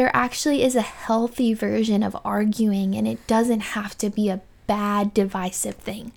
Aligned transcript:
there 0.00 0.16
actually 0.16 0.62
is 0.62 0.74
a 0.76 0.80
healthy 0.80 1.52
version 1.52 2.02
of 2.02 2.16
arguing 2.24 2.94
and 2.94 3.06
it 3.06 3.18
doesn't 3.26 3.60
have 3.60 3.98
to 3.98 4.08
be 4.08 4.30
a 4.30 4.40
bad, 4.66 5.12
divisive 5.12 5.74
thing. 5.74 6.10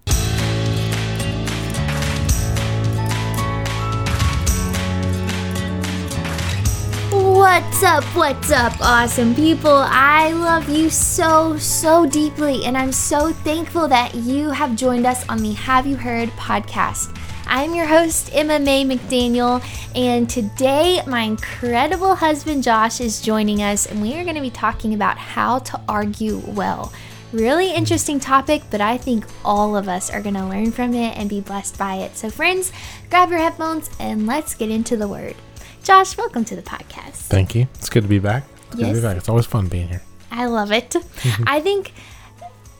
What's 7.11 7.83
up? 7.83 8.05
What's 8.15 8.51
up, 8.53 8.79
awesome 8.79 9.35
people? 9.35 9.83
I 9.85 10.31
love 10.31 10.69
you 10.69 10.89
so, 10.89 11.57
so 11.57 12.05
deeply, 12.05 12.63
and 12.63 12.77
I'm 12.77 12.93
so 12.93 13.33
thankful 13.33 13.89
that 13.89 14.15
you 14.15 14.49
have 14.49 14.77
joined 14.77 15.05
us 15.05 15.27
on 15.27 15.39
the 15.39 15.51
Have 15.51 15.85
You 15.85 15.97
Heard 15.97 16.29
podcast. 16.29 17.13
I'm 17.45 17.75
your 17.75 17.85
host, 17.85 18.29
Emma 18.33 18.59
Mae 18.59 18.83
McDaniel, 18.83 19.63
and 19.95 20.29
today 20.29 21.01
my 21.05 21.21
incredible 21.21 22.15
husband 22.15 22.63
Josh 22.63 22.99
is 22.99 23.21
joining 23.21 23.61
us, 23.61 23.85
and 23.85 24.01
we 24.01 24.15
are 24.15 24.23
going 24.23 24.35
to 24.35 24.41
be 24.41 24.49
talking 24.49 24.93
about 24.93 25.17
how 25.17 25.59
to 25.59 25.79
argue 25.87 26.37
well. 26.47 26.91
Really 27.31 27.73
interesting 27.73 28.19
topic, 28.19 28.63
but 28.71 28.81
I 28.81 28.97
think 28.97 29.25
all 29.45 29.75
of 29.75 29.87
us 29.87 30.09
are 30.09 30.21
going 30.21 30.35
to 30.35 30.45
learn 30.45 30.71
from 30.71 30.93
it 30.93 31.17
and 31.17 31.29
be 31.29 31.41
blessed 31.41 31.77
by 31.77 31.95
it. 31.95 32.15
So, 32.17 32.29
friends, 32.29 32.71
grab 33.09 33.29
your 33.29 33.39
headphones 33.39 33.89
and 33.99 34.25
let's 34.27 34.55
get 34.55 34.69
into 34.69 34.97
the 34.97 35.07
word. 35.07 35.35
Josh, 35.83 36.17
welcome 36.17 36.45
to 36.45 36.55
the 36.55 36.61
podcast. 36.61 37.27
Thank 37.27 37.55
you. 37.55 37.67
It's 37.75 37.89
good 37.89 38.03
to 38.03 38.09
be 38.09 38.19
back. 38.19 38.45
It's 38.67 38.75
good 38.75 38.81
to 38.81 38.87
Yes. 38.87 38.95
be 38.97 39.01
back. 39.01 39.17
It's 39.17 39.29
always 39.29 39.45
fun 39.45 39.67
being 39.67 39.89
here. 39.89 40.01
I 40.31 40.45
love 40.45 40.71
it. 40.71 40.89
Mm-hmm. 40.91 41.43
I 41.45 41.59
think 41.59 41.93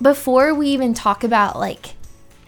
before 0.02 0.54
we 0.54 0.68
even 0.70 0.93
talk 0.93 1.23
about 1.23 1.57
like 1.59 1.93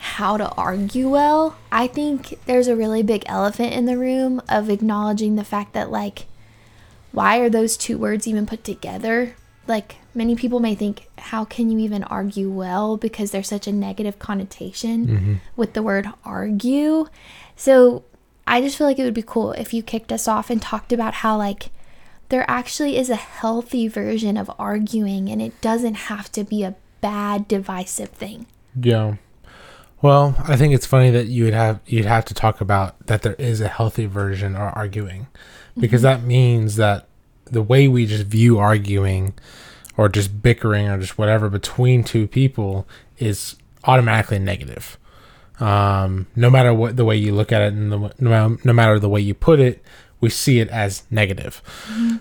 how 0.05 0.37
to 0.37 0.47
argue 0.51 1.09
well, 1.09 1.57
I 1.71 1.87
think 1.87 2.39
there's 2.45 2.67
a 2.67 2.75
really 2.75 3.01
big 3.01 3.23
elephant 3.25 3.73
in 3.73 3.85
the 3.85 3.97
room 3.97 4.39
of 4.47 4.69
acknowledging 4.69 5.35
the 5.35 5.43
fact 5.43 5.73
that 5.73 5.89
like 5.89 6.27
why 7.11 7.39
are 7.39 7.49
those 7.49 7.75
two 7.75 7.97
words 7.97 8.27
even 8.27 8.45
put 8.45 8.63
together? 8.63 9.35
Like 9.67 9.95
many 10.13 10.35
people 10.35 10.59
may 10.59 10.75
think 10.75 11.07
how 11.17 11.43
can 11.43 11.71
you 11.71 11.79
even 11.79 12.03
argue 12.03 12.51
well 12.51 12.97
because 12.97 13.31
there's 13.31 13.47
such 13.47 13.67
a 13.67 13.71
negative 13.71 14.19
connotation 14.19 15.07
mm-hmm. 15.07 15.33
with 15.55 15.73
the 15.73 15.81
word 15.81 16.07
argue. 16.23 17.07
So 17.55 18.03
I 18.45 18.61
just 18.61 18.77
feel 18.77 18.85
like 18.85 18.99
it 18.99 19.05
would 19.05 19.13
be 19.13 19.23
cool 19.25 19.53
if 19.53 19.73
you 19.73 19.81
kicked 19.81 20.11
us 20.11 20.27
off 20.27 20.51
and 20.51 20.61
talked 20.61 20.93
about 20.93 21.15
how 21.15 21.35
like 21.37 21.71
there 22.29 22.45
actually 22.47 22.95
is 22.95 23.09
a 23.09 23.15
healthy 23.15 23.87
version 23.87 24.37
of 24.37 24.51
arguing 24.59 25.29
and 25.29 25.41
it 25.41 25.59
doesn't 25.61 25.95
have 25.95 26.31
to 26.33 26.43
be 26.43 26.63
a 26.63 26.75
bad 27.01 27.47
divisive 27.47 28.09
thing. 28.09 28.45
Yeah. 28.79 29.15
Well, 30.05 30.35
I 30.43 30.55
think 30.55 30.75
it's 30.75 30.85
funny 30.85 31.09
that 31.09 31.29
you 31.29 31.45
would 31.45 31.55
have 31.55 31.79
you'd 31.87 32.05
have 32.05 32.25
to 32.25 32.35
talk 32.35 32.61
about 32.61 33.07
that 33.07 33.23
there 33.23 33.33
is 33.39 33.59
a 33.59 33.67
healthy 33.67 34.05
version 34.05 34.55
or 34.55 34.69
arguing, 34.69 35.25
because 35.79 36.03
that 36.03 36.21
means 36.21 36.75
that 36.75 37.07
the 37.45 37.63
way 37.63 37.87
we 37.87 38.05
just 38.05 38.27
view 38.27 38.59
arguing, 38.59 39.33
or 39.97 40.07
just 40.07 40.43
bickering 40.43 40.87
or 40.89 40.99
just 40.99 41.17
whatever 41.17 41.49
between 41.49 42.03
two 42.03 42.27
people 42.27 42.87
is 43.17 43.55
automatically 43.85 44.37
negative. 44.37 44.99
Um, 45.59 46.27
no 46.35 46.51
matter 46.51 46.71
what 46.71 46.97
the 46.97 47.05
way 47.05 47.15
you 47.15 47.33
look 47.33 47.51
at 47.51 47.63
it, 47.63 47.73
and 47.73 47.91
the, 47.91 48.13
no, 48.19 48.57
no 48.63 48.73
matter 48.73 48.99
the 48.99 49.09
way 49.09 49.21
you 49.21 49.33
put 49.33 49.59
it, 49.59 49.83
we 50.21 50.29
see 50.29 50.59
it 50.59 50.69
as 50.69 51.01
negative. 51.09 51.63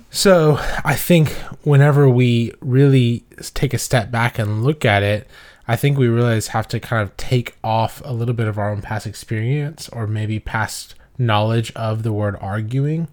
So 0.08 0.56
I 0.86 0.94
think 0.94 1.32
whenever 1.64 2.08
we 2.08 2.54
really 2.62 3.24
take 3.52 3.74
a 3.74 3.78
step 3.78 4.10
back 4.10 4.38
and 4.38 4.64
look 4.64 4.86
at 4.86 5.02
it, 5.02 5.28
I 5.66 5.76
think 5.76 5.96
we 5.96 6.08
realize 6.08 6.48
have 6.48 6.68
to 6.68 6.80
kind 6.80 7.02
of 7.02 7.16
take 7.16 7.56
off 7.64 8.02
a 8.04 8.12
little 8.12 8.34
bit 8.34 8.48
of 8.48 8.58
our 8.58 8.70
own 8.70 8.82
past 8.82 9.06
experience 9.06 9.88
or 9.88 10.06
maybe 10.06 10.38
past 10.38 10.94
knowledge 11.18 11.72
of 11.74 12.02
the 12.02 12.12
word 12.12 12.36
arguing 12.40 13.08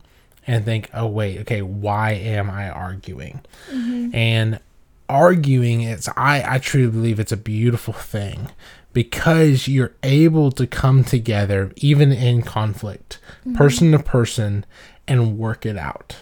and 0.45 0.65
think, 0.65 0.89
oh 0.93 1.07
wait, 1.07 1.39
okay, 1.39 1.61
why 1.61 2.11
am 2.11 2.49
I 2.49 2.69
arguing? 2.69 3.41
Mm-hmm. 3.69 4.15
And 4.15 4.59
arguing 5.07 5.81
it's 5.81 6.07
I, 6.15 6.55
I 6.55 6.57
truly 6.57 6.89
believe 6.89 7.19
it's 7.19 7.33
a 7.33 7.37
beautiful 7.37 7.93
thing 7.93 8.49
because 8.93 9.67
you're 9.67 9.93
able 10.03 10.51
to 10.51 10.67
come 10.67 11.03
together 11.03 11.71
even 11.77 12.11
in 12.11 12.41
conflict, 12.41 13.19
mm-hmm. 13.41 13.55
person 13.55 13.91
to 13.91 13.99
person, 13.99 14.65
and 15.07 15.37
work 15.37 15.65
it 15.65 15.77
out. 15.77 16.17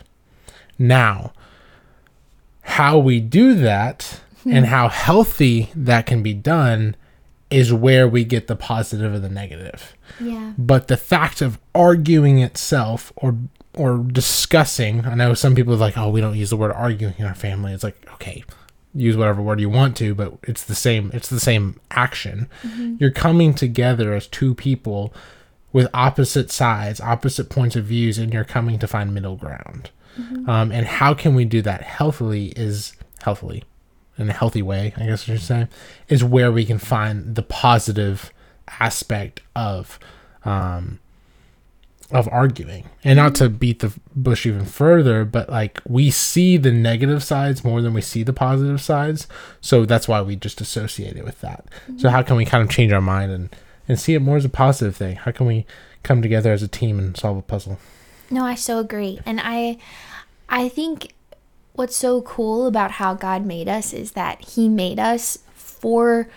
Now, 0.78 1.34
how 2.62 2.97
we 3.00 3.19
do 3.19 3.56
that 3.56 4.22
Hmm. 4.44 4.53
and 4.53 4.66
how 4.67 4.88
healthy 4.88 5.69
that 5.75 6.05
can 6.05 6.23
be 6.23 6.33
done 6.33 6.95
is 7.50 7.73
where 7.73 8.07
we 8.07 8.23
get 8.23 8.47
the 8.47 8.55
positive 8.55 9.13
and 9.13 9.23
the 9.23 9.29
negative. 9.29 9.95
Yeah. 10.19 10.53
But 10.57 10.88
the 10.88 10.97
fact 10.97 11.41
of 11.41 11.59
arguing 11.73 12.39
itself 12.39 13.11
or 13.16 13.35
or 13.75 14.00
discussing, 14.00 15.05
I 15.05 15.16
know 15.16 15.33
some 15.33 15.55
people 15.55 15.73
are 15.73 15.77
like, 15.77 15.97
oh, 15.97 16.09
we 16.09 16.22
don't 16.22 16.35
use 16.35 16.50
the 16.50 16.57
word 16.57 16.72
arguing 16.72 17.16
in 17.17 17.25
our 17.25 17.35
family. 17.35 17.72
It's 17.72 17.83
like, 17.83 18.05
okay, 18.13 18.44
use 18.94 19.16
whatever 19.16 19.41
word 19.41 19.59
you 19.59 19.69
want 19.69 19.95
to, 19.97 20.16
but 20.16 20.33
it's 20.44 20.63
the 20.63 20.75
same 20.75 21.11
it's 21.13 21.29
the 21.29 21.39
same 21.39 21.79
action. 21.91 22.47
Mm-hmm. 22.63 22.95
You're 23.00 23.11
coming 23.11 23.53
together 23.53 24.13
as 24.13 24.27
two 24.27 24.53
people 24.53 25.13
with 25.71 25.88
opposite 25.94 26.51
sides, 26.51 27.00
opposite 27.00 27.50
points 27.50 27.75
of 27.75 27.85
views, 27.85 28.17
and 28.17 28.33
you're 28.33 28.44
coming 28.44 28.79
to 28.79 28.88
find 28.88 29.13
middle 29.13 29.35
ground. 29.35 29.91
Mm-hmm. 30.19 30.50
Um, 30.50 30.71
and 30.71 30.85
how 30.85 31.13
can 31.13 31.35
we 31.35 31.45
do 31.45 31.61
that 31.61 31.81
healthily 31.81 32.47
is 32.56 32.94
healthily 33.21 33.63
in 34.19 34.30
a 34.30 34.34
healthy 34.34 34.62
way, 34.62 34.94
I 34.97 35.06
guess 35.06 35.24
I 35.24 35.34
should 35.34 35.41
say, 35.41 35.68
is 36.09 36.24
where 36.24 36.52
we 36.52 36.66
can 36.66 36.78
find 36.78 37.35
the 37.35 37.41
positive 37.41 38.31
aspect 38.80 39.41
of 39.56 39.97
um, 40.44 41.00
of 42.12 42.28
arguing. 42.30 42.85
And 43.03 43.18
not 43.18 43.35
to 43.35 43.50
beat 43.50 43.80
the 43.80 43.94
bush 44.16 44.46
even 44.46 44.66
further, 44.66 45.25
but 45.25 45.50
like 45.50 45.80
we 45.88 46.09
see 46.09 46.57
the 46.57 46.72
negative 46.72 47.24
sides 47.24 47.63
more 47.63 47.81
than 47.81 47.94
we 47.94 48.02
see 48.02 48.24
the 48.24 48.34
positive 48.34 48.81
sides. 48.81 49.28
So 49.62 49.85
that's 49.85 50.07
why 50.07 50.22
we 50.22 50.36
just 50.36 50.59
associate 50.59 51.18
it 51.18 51.24
with 51.24 51.41
that. 51.41 51.66
So 51.97 52.09
how 52.09 52.24
can 52.24 52.36
we 52.36 52.46
kind 52.46 52.63
of 52.63 52.69
change 52.69 52.91
our 52.91 53.01
mind 53.01 53.31
and 53.31 53.56
and 53.88 54.00
see 54.00 54.13
it 54.13 54.22
more 54.22 54.38
as 54.38 54.46
a 54.46 54.50
positive 54.50 54.96
thing? 54.96 55.16
How 55.18 55.31
can 55.31 55.46
we 55.46 55.66
come 56.03 56.22
together 56.22 56.51
as 56.51 56.63
a 56.63 56.68
team 56.68 57.00
and 57.00 57.16
solve 57.16 57.38
a 57.38 57.41
puzzle? 57.41 57.80
No, 58.30 58.46
I 58.46 58.56
so 58.56 58.80
agree. 58.80 59.19
And 59.25 59.40
I 59.41 59.78
I 60.47 60.69
think 60.69 61.13
what's 61.79 61.95
so 61.95 62.22
cool 62.22 62.67
about 62.67 62.91
how 62.91 63.13
God 63.16 63.45
made 63.45 63.67
us 63.67 63.94
is 63.94 64.12
that 64.12 64.41
he 64.41 64.67
made 64.69 65.00
us 65.00 65.40
for 65.56 66.29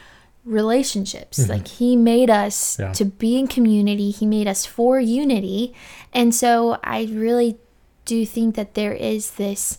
relationships. 0.44 1.38
Mm-hmm. 1.38 1.50
Like 1.52 1.68
he 1.68 1.96
made 1.96 2.30
us 2.30 2.78
Yeah. 2.78 2.92
to 2.92 3.04
be 3.04 3.38
in 3.38 3.46
community. 3.46 4.10
He 4.10 4.26
made 4.26 4.46
us 4.48 4.66
for 4.66 4.98
unity. 5.00 5.74
And 6.12 6.34
so 6.34 6.78
I 6.82 7.08
really 7.10 7.58
do 8.04 8.26
think 8.26 8.54
that 8.56 8.74
there 8.74 8.92
is 8.92 9.32
this 9.32 9.78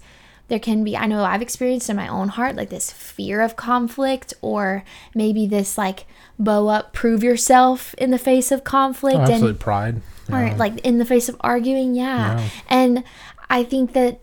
there 0.50 0.60
can 0.60 0.84
be 0.84 0.96
I 0.96 1.08
know 1.08 1.24
I've 1.24 1.42
experienced 1.42 1.90
in 1.90 1.96
my 1.96 2.08
own 2.08 2.28
heart 2.30 2.56
like 2.56 2.70
this 2.70 2.92
fear 2.92 3.42
of 3.42 3.56
conflict 3.56 4.34
or 4.42 4.84
maybe 5.16 5.48
this 5.48 5.78
like 5.78 6.06
bow 6.38 6.68
up 6.68 6.94
prove 6.94 7.24
yourself 7.24 7.94
in 7.96 8.12
the 8.12 8.18
face 8.20 8.52
of 8.52 8.64
conflict 8.64 9.18
Oh, 9.30 9.34
and 9.34 9.60
pride. 9.60 10.02
or 10.32 10.54
like 10.56 10.78
in 10.86 10.98
the 11.00 11.06
face 11.06 11.28
of 11.30 11.36
arguing 11.42 11.96
yeah. 11.96 12.38
Yeah. 12.40 12.50
and 12.70 13.04
i 13.50 13.64
think 13.64 13.94
that 13.94 14.20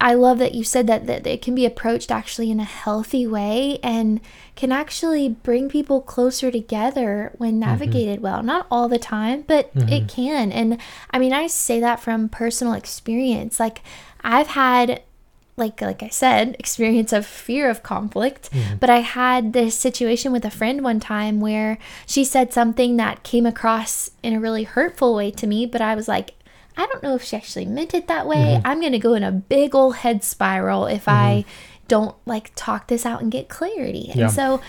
i 0.00 0.14
love 0.14 0.38
that 0.38 0.54
you 0.54 0.62
said 0.62 0.86
that, 0.86 1.06
that 1.06 1.26
it 1.26 1.42
can 1.42 1.54
be 1.54 1.64
approached 1.64 2.10
actually 2.10 2.50
in 2.50 2.60
a 2.60 2.64
healthy 2.64 3.26
way 3.26 3.78
and 3.82 4.20
can 4.54 4.72
actually 4.72 5.28
bring 5.28 5.68
people 5.68 6.00
closer 6.00 6.50
together 6.50 7.32
when 7.36 7.52
mm-hmm. 7.52 7.60
navigated 7.60 8.22
well. 8.22 8.42
Not 8.42 8.66
all 8.70 8.88
the 8.88 8.98
time 8.98 9.42
but 9.46 9.74
mm-hmm. 9.74 9.88
it 9.88 10.08
can. 10.08 10.52
And 10.52 10.78
i 11.10 11.18
mean 11.18 11.32
i 11.32 11.46
say 11.46 11.80
that 11.80 12.00
from 12.00 12.28
personal 12.28 12.74
experience. 12.74 13.60
Like 13.60 13.82
i've 14.22 14.48
had 14.48 15.02
like 15.56 15.80
like 15.80 16.02
I 16.02 16.08
said, 16.08 16.54
experience 16.58 17.12
of 17.12 17.26
fear 17.26 17.70
of 17.70 17.82
conflict. 17.82 18.50
Mm-hmm. 18.50 18.76
But 18.76 18.90
I 18.90 19.00
had 19.00 19.52
this 19.52 19.76
situation 19.76 20.32
with 20.32 20.44
a 20.44 20.50
friend 20.50 20.82
one 20.82 21.00
time 21.00 21.40
where 21.40 21.78
she 22.06 22.24
said 22.24 22.52
something 22.52 22.96
that 22.96 23.22
came 23.22 23.46
across 23.46 24.10
in 24.22 24.34
a 24.34 24.40
really 24.40 24.64
hurtful 24.64 25.14
way 25.14 25.30
to 25.32 25.46
me, 25.46 25.66
but 25.66 25.80
I 25.80 25.94
was 25.94 26.08
like, 26.08 26.34
I 26.76 26.86
don't 26.86 27.02
know 27.02 27.14
if 27.14 27.24
she 27.24 27.36
actually 27.36 27.66
meant 27.66 27.94
it 27.94 28.06
that 28.08 28.26
way. 28.26 28.36
Mm-hmm. 28.56 28.66
I'm 28.66 28.80
going 28.80 28.92
to 28.92 28.98
go 28.98 29.14
in 29.14 29.22
a 29.22 29.32
big 29.32 29.74
old 29.74 29.96
head 29.96 30.22
spiral 30.22 30.86
if 30.86 31.08
I 31.08 31.44
mm-hmm. 31.46 31.84
don't 31.88 32.16
like 32.26 32.52
talk 32.54 32.88
this 32.88 33.06
out 33.06 33.22
and 33.22 33.32
get 33.32 33.48
clarity. 33.48 34.12
Yeah. 34.14 34.24
And 34.24 34.32
so 34.32 34.60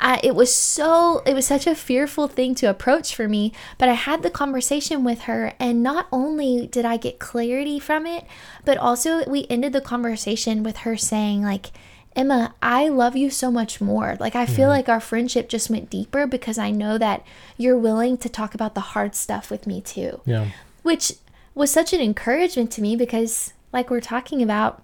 I, 0.00 0.20
it 0.22 0.34
was 0.34 0.54
so 0.54 1.22
it 1.24 1.34
was 1.34 1.46
such 1.46 1.66
a 1.66 1.74
fearful 1.74 2.26
thing 2.28 2.54
to 2.56 2.66
approach 2.66 3.14
for 3.14 3.28
me 3.28 3.52
but 3.78 3.88
i 3.88 3.92
had 3.94 4.22
the 4.22 4.30
conversation 4.30 5.04
with 5.04 5.22
her 5.22 5.52
and 5.60 5.82
not 5.82 6.08
only 6.10 6.66
did 6.66 6.84
i 6.84 6.96
get 6.96 7.20
clarity 7.20 7.78
from 7.78 8.04
it 8.04 8.26
but 8.64 8.76
also 8.76 9.24
we 9.28 9.46
ended 9.48 9.72
the 9.72 9.80
conversation 9.80 10.62
with 10.62 10.78
her 10.78 10.96
saying 10.96 11.42
like 11.42 11.70
emma 12.16 12.54
i 12.60 12.88
love 12.88 13.16
you 13.16 13.30
so 13.30 13.52
much 13.52 13.80
more 13.80 14.16
like 14.18 14.34
i 14.34 14.44
feel 14.44 14.64
mm-hmm. 14.64 14.70
like 14.70 14.88
our 14.88 15.00
friendship 15.00 15.48
just 15.48 15.70
went 15.70 15.90
deeper 15.90 16.26
because 16.26 16.58
i 16.58 16.70
know 16.70 16.98
that 16.98 17.24
you're 17.56 17.78
willing 17.78 18.18
to 18.18 18.28
talk 18.28 18.54
about 18.54 18.74
the 18.74 18.80
hard 18.80 19.14
stuff 19.14 19.48
with 19.48 19.66
me 19.66 19.80
too 19.80 20.20
Yeah. 20.26 20.48
which 20.82 21.12
was 21.54 21.70
such 21.70 21.92
an 21.92 22.00
encouragement 22.00 22.70
to 22.72 22.82
me 22.82 22.96
because 22.96 23.52
like 23.72 23.90
we're 23.90 24.00
talking 24.00 24.42
about 24.42 24.82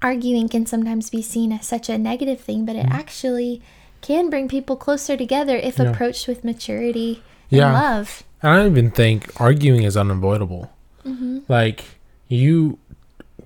arguing 0.00 0.48
can 0.48 0.64
sometimes 0.66 1.10
be 1.10 1.22
seen 1.22 1.50
as 1.52 1.66
such 1.66 1.88
a 1.88 1.98
negative 1.98 2.40
thing 2.40 2.64
but 2.64 2.76
it 2.76 2.86
actually 2.90 3.60
can 4.00 4.30
bring 4.30 4.48
people 4.48 4.76
closer 4.76 5.16
together 5.16 5.56
if. 5.56 5.78
Yeah. 5.78 5.90
approached 5.90 6.28
with 6.28 6.44
maturity 6.44 7.22
and 7.50 7.58
Yeah. 7.58 7.72
love 7.72 8.22
I 8.42 8.56
don't 8.56 8.70
even 8.70 8.90
think 8.92 9.32
arguing 9.40 9.82
is 9.82 9.96
unavoidable. 9.96 10.70
Mm-hmm. 11.04 11.40
Like 11.48 11.84
you, 12.28 12.78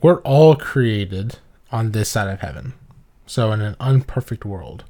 we're 0.02 0.20
all 0.20 0.54
created 0.54 1.38
on 1.70 1.92
this 1.92 2.10
side 2.10 2.28
of 2.28 2.40
heaven. 2.40 2.74
So 3.26 3.52
in 3.52 3.62
an 3.62 3.74
unperfect 3.80 4.44
world. 4.44 4.84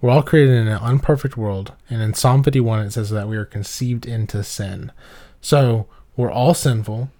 We're 0.00 0.10
all 0.10 0.22
created 0.22 0.54
in 0.54 0.68
an 0.68 0.78
unperfect 0.78 1.36
world, 1.36 1.72
and 1.88 2.02
in 2.02 2.14
Psalm 2.14 2.42
51 2.42 2.86
it 2.86 2.90
says 2.92 3.10
that 3.10 3.28
we 3.28 3.36
are 3.36 3.44
conceived 3.44 4.06
into 4.06 4.42
sin. 4.44 4.92
So 5.40 5.86
we're 6.16 6.30
all 6.30 6.54
sinful. 6.54 7.10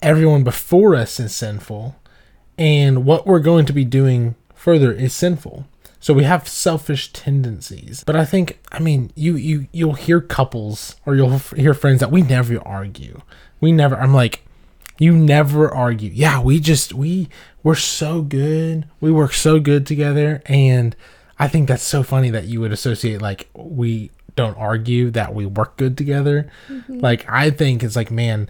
Everyone 0.00 0.44
before 0.44 0.94
us 0.94 1.18
is 1.18 1.34
sinful, 1.34 1.96
and 2.56 3.04
what 3.04 3.26
we're 3.26 3.40
going 3.40 3.66
to 3.66 3.72
be 3.72 3.84
doing 3.84 4.36
further 4.54 4.92
is 4.92 5.12
sinful. 5.12 5.66
So 6.00 6.14
we 6.14 6.24
have 6.24 6.46
selfish 6.46 7.12
tendencies. 7.12 8.04
But 8.04 8.16
I 8.16 8.24
think, 8.24 8.58
I 8.70 8.78
mean, 8.78 9.10
you 9.14 9.34
you 9.34 9.66
you'll 9.72 9.94
hear 9.94 10.20
couples 10.20 10.96
or 11.04 11.16
you'll 11.16 11.38
hear 11.38 11.74
friends 11.74 12.00
that 12.00 12.12
we 12.12 12.22
never 12.22 12.60
argue. 12.66 13.22
We 13.60 13.72
never. 13.72 13.96
I'm 13.96 14.14
like, 14.14 14.44
you 14.98 15.12
never 15.12 15.72
argue. 15.72 16.10
Yeah, 16.12 16.40
we 16.40 16.60
just 16.60 16.94
we 16.94 17.28
we're 17.62 17.74
so 17.74 18.22
good. 18.22 18.88
We 19.00 19.10
work 19.10 19.32
so 19.32 19.58
good 19.58 19.86
together, 19.86 20.42
and 20.46 20.94
I 21.38 21.48
think 21.48 21.68
that's 21.68 21.82
so 21.82 22.02
funny 22.02 22.30
that 22.30 22.44
you 22.44 22.60
would 22.60 22.72
associate 22.72 23.20
like 23.20 23.48
we 23.54 24.10
don't 24.38 24.56
argue 24.56 25.10
that 25.10 25.34
we 25.34 25.44
work 25.44 25.76
good 25.76 25.98
together. 25.98 26.48
Mm-hmm. 26.68 27.00
Like 27.00 27.28
I 27.28 27.50
think 27.50 27.82
it's 27.82 27.96
like, 27.96 28.10
man, 28.10 28.48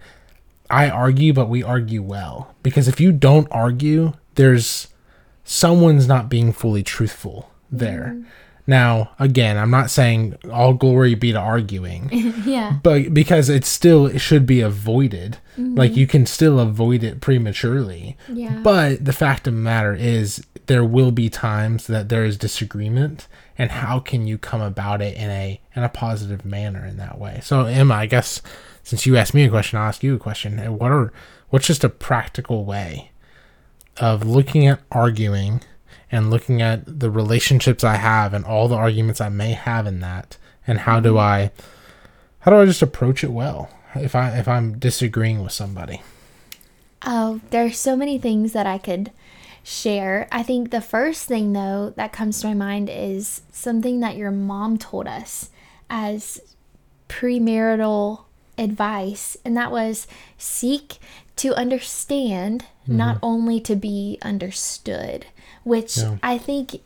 I 0.68 0.90
argue, 0.90 1.32
but 1.32 1.48
we 1.48 1.62
argue 1.62 2.02
well 2.02 2.54
because 2.62 2.88
if 2.88 3.00
you 3.00 3.10
don't 3.10 3.48
argue, 3.50 4.12
there's 4.34 4.88
someone's 5.44 6.06
not 6.06 6.28
being 6.28 6.52
fully 6.52 6.82
truthful 6.82 7.50
there. 7.70 8.12
Mm. 8.14 8.26
Now, 8.66 9.12
again, 9.18 9.56
I'm 9.56 9.70
not 9.70 9.90
saying 9.90 10.36
all 10.52 10.74
glory 10.74 11.14
be 11.14 11.32
to 11.32 11.38
arguing. 11.38 12.10
yeah. 12.44 12.80
But 12.82 13.14
because 13.14 13.48
it 13.48 13.64
still 13.64 14.04
it 14.06 14.18
should 14.18 14.44
be 14.44 14.60
avoided. 14.60 15.38
Mm-hmm. 15.56 15.74
Like 15.74 15.96
you 15.96 16.06
can 16.06 16.26
still 16.26 16.60
avoid 16.60 17.02
it 17.02 17.22
prematurely. 17.22 18.18
Yeah. 18.30 18.60
But 18.62 19.06
the 19.06 19.14
fact 19.14 19.46
of 19.46 19.54
the 19.54 19.60
matter 19.60 19.94
is 19.94 20.46
there 20.66 20.84
will 20.84 21.12
be 21.12 21.30
times 21.30 21.86
that 21.86 22.10
there 22.10 22.26
is 22.26 22.36
disagreement 22.36 23.26
and 23.58 23.70
how 23.72 23.98
can 23.98 24.26
you 24.26 24.38
come 24.38 24.60
about 24.60 25.02
it 25.02 25.16
in 25.16 25.28
a 25.30 25.60
in 25.74 25.82
a 25.82 25.88
positive 25.88 26.44
manner 26.44 26.86
in 26.86 26.96
that 26.96 27.18
way. 27.18 27.40
So 27.42 27.64
Emma, 27.64 27.94
I 27.94 28.06
guess 28.06 28.40
since 28.82 29.04
you 29.04 29.16
asked 29.16 29.34
me 29.34 29.44
a 29.44 29.50
question, 29.50 29.78
I'll 29.78 29.88
ask 29.88 30.02
you 30.02 30.14
a 30.14 30.18
question. 30.18 30.58
What 30.78 30.92
are 30.92 31.12
what's 31.50 31.66
just 31.66 31.84
a 31.84 31.88
practical 31.88 32.64
way 32.64 33.10
of 33.98 34.24
looking 34.24 34.66
at 34.66 34.80
arguing 34.92 35.62
and 36.10 36.30
looking 36.30 36.62
at 36.62 37.00
the 37.00 37.10
relationships 37.10 37.84
I 37.84 37.96
have 37.96 38.32
and 38.32 38.44
all 38.44 38.68
the 38.68 38.76
arguments 38.76 39.20
I 39.20 39.28
may 39.28 39.52
have 39.52 39.86
in 39.86 40.00
that 40.00 40.38
and 40.66 40.80
how 40.80 41.00
do 41.00 41.18
I 41.18 41.50
how 42.40 42.52
do 42.52 42.58
I 42.58 42.64
just 42.64 42.82
approach 42.82 43.24
it 43.24 43.32
well 43.32 43.70
if 43.94 44.14
I 44.14 44.38
if 44.38 44.46
I'm 44.46 44.78
disagreeing 44.78 45.42
with 45.42 45.52
somebody? 45.52 46.02
Oh, 47.02 47.40
there's 47.50 47.78
so 47.78 47.96
many 47.96 48.18
things 48.18 48.52
that 48.52 48.66
I 48.66 48.78
could 48.78 49.10
share. 49.68 50.26
I 50.32 50.42
think 50.42 50.70
the 50.70 50.80
first 50.80 51.26
thing 51.26 51.52
though 51.52 51.92
that 51.96 52.10
comes 52.10 52.40
to 52.40 52.46
my 52.46 52.54
mind 52.54 52.88
is 52.88 53.42
something 53.52 54.00
that 54.00 54.16
your 54.16 54.30
mom 54.30 54.78
told 54.78 55.06
us 55.06 55.50
as 55.90 56.40
premarital 57.08 58.24
advice 58.56 59.36
and 59.44 59.56
that 59.58 59.70
was 59.70 60.06
seek 60.38 60.96
to 61.36 61.54
understand, 61.54 62.64
mm-hmm. 62.84 62.96
not 62.96 63.18
only 63.22 63.60
to 63.60 63.76
be 63.76 64.18
understood, 64.22 65.26
which 65.64 65.98
yeah. 65.98 66.16
I 66.22 66.38
think 66.38 66.80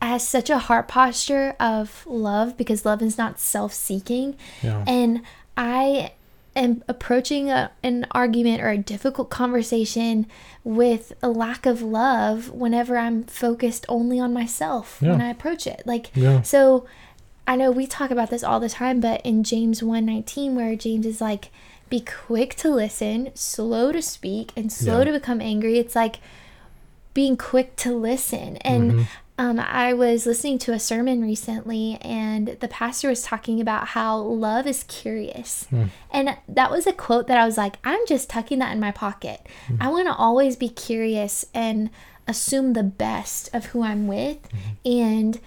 has 0.00 0.26
such 0.26 0.48
a 0.48 0.58
heart 0.58 0.86
posture 0.86 1.56
of 1.58 2.04
love 2.06 2.56
because 2.56 2.86
love 2.86 3.02
is 3.02 3.18
not 3.18 3.40
self 3.40 3.72
seeking. 3.72 4.36
Yeah. 4.62 4.84
And 4.86 5.22
I 5.56 6.12
am 6.54 6.84
approaching 6.88 7.50
a, 7.50 7.70
an 7.82 8.06
argument 8.12 8.60
or 8.60 8.68
a 8.70 8.78
difficult 8.78 9.30
conversation 9.30 10.26
with 10.64 11.12
a 11.22 11.28
lack 11.28 11.66
of 11.66 11.82
love 11.82 12.50
whenever 12.50 12.96
I'm 12.98 13.24
focused 13.24 13.86
only 13.88 14.20
on 14.20 14.32
myself 14.32 14.98
yeah. 15.00 15.12
when 15.12 15.20
I 15.20 15.30
approach 15.30 15.66
it. 15.66 15.82
Like, 15.86 16.10
so 16.42 16.86
I 17.46 17.56
know 17.56 17.70
we 17.70 17.86
talk 17.86 18.10
about 18.10 18.30
this 18.30 18.44
all 18.44 18.60
the 18.60 18.68
time, 18.68 19.00
but 19.00 19.20
in 19.22 19.44
James 19.44 19.80
1:19 19.80 20.54
where 20.54 20.76
James 20.76 21.06
is 21.06 21.20
like 21.20 21.50
be 21.92 22.00
quick 22.00 22.54
to 22.54 22.70
listen, 22.70 23.30
slow 23.34 23.92
to 23.92 24.00
speak, 24.00 24.50
and 24.56 24.72
slow 24.72 25.00
yeah. 25.00 25.04
to 25.04 25.12
become 25.12 25.42
angry. 25.42 25.78
It's 25.78 25.94
like 25.94 26.20
being 27.12 27.36
quick 27.36 27.76
to 27.76 27.94
listen. 27.94 28.56
And 28.58 28.92
mm-hmm. 28.92 29.02
Um, 29.42 29.58
I 29.58 29.92
was 29.92 30.24
listening 30.24 30.58
to 30.60 30.72
a 30.72 30.78
sermon 30.78 31.20
recently, 31.20 31.98
and 32.00 32.56
the 32.60 32.68
pastor 32.68 33.08
was 33.08 33.22
talking 33.22 33.60
about 33.60 33.88
how 33.88 34.18
love 34.18 34.68
is 34.68 34.84
curious. 34.84 35.66
Mm. 35.72 35.88
And 36.12 36.36
that 36.48 36.70
was 36.70 36.86
a 36.86 36.92
quote 36.92 37.26
that 37.26 37.38
I 37.38 37.44
was 37.44 37.58
like, 37.58 37.76
I'm 37.82 38.06
just 38.06 38.30
tucking 38.30 38.60
that 38.60 38.72
in 38.72 38.78
my 38.78 38.92
pocket. 38.92 39.44
Mm. 39.66 39.78
I 39.80 39.88
want 39.88 40.06
to 40.06 40.14
always 40.14 40.54
be 40.54 40.68
curious 40.68 41.44
and 41.52 41.90
assume 42.28 42.74
the 42.74 42.84
best 42.84 43.52
of 43.52 43.66
who 43.66 43.82
I'm 43.82 44.06
with 44.06 44.48
mm-hmm. 44.48 44.88
and 44.88 45.40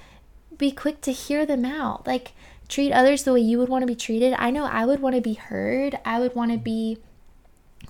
be 0.58 0.72
quick 0.74 1.00
to 1.02 1.14
hear 1.14 1.46
them 1.46 1.64
out. 1.64 2.06
Like, 2.06 2.34
treat 2.68 2.92
others 2.92 3.24
the 3.24 3.32
way 3.32 3.40
you 3.40 3.58
would 3.60 3.70
want 3.70 3.84
to 3.84 3.88
be 3.88 3.96
treated. 3.96 4.36
I 4.38 4.52
know 4.52 4.66
I 4.66 4.86
would 4.86 5.00
want 5.00 5.16
to 5.16 5.22
be 5.22 5.36
heard. 5.36 6.00
I 6.04 6.20
would 6.20 6.36
want 6.36 6.52
to 6.52 6.58
be 6.58 6.98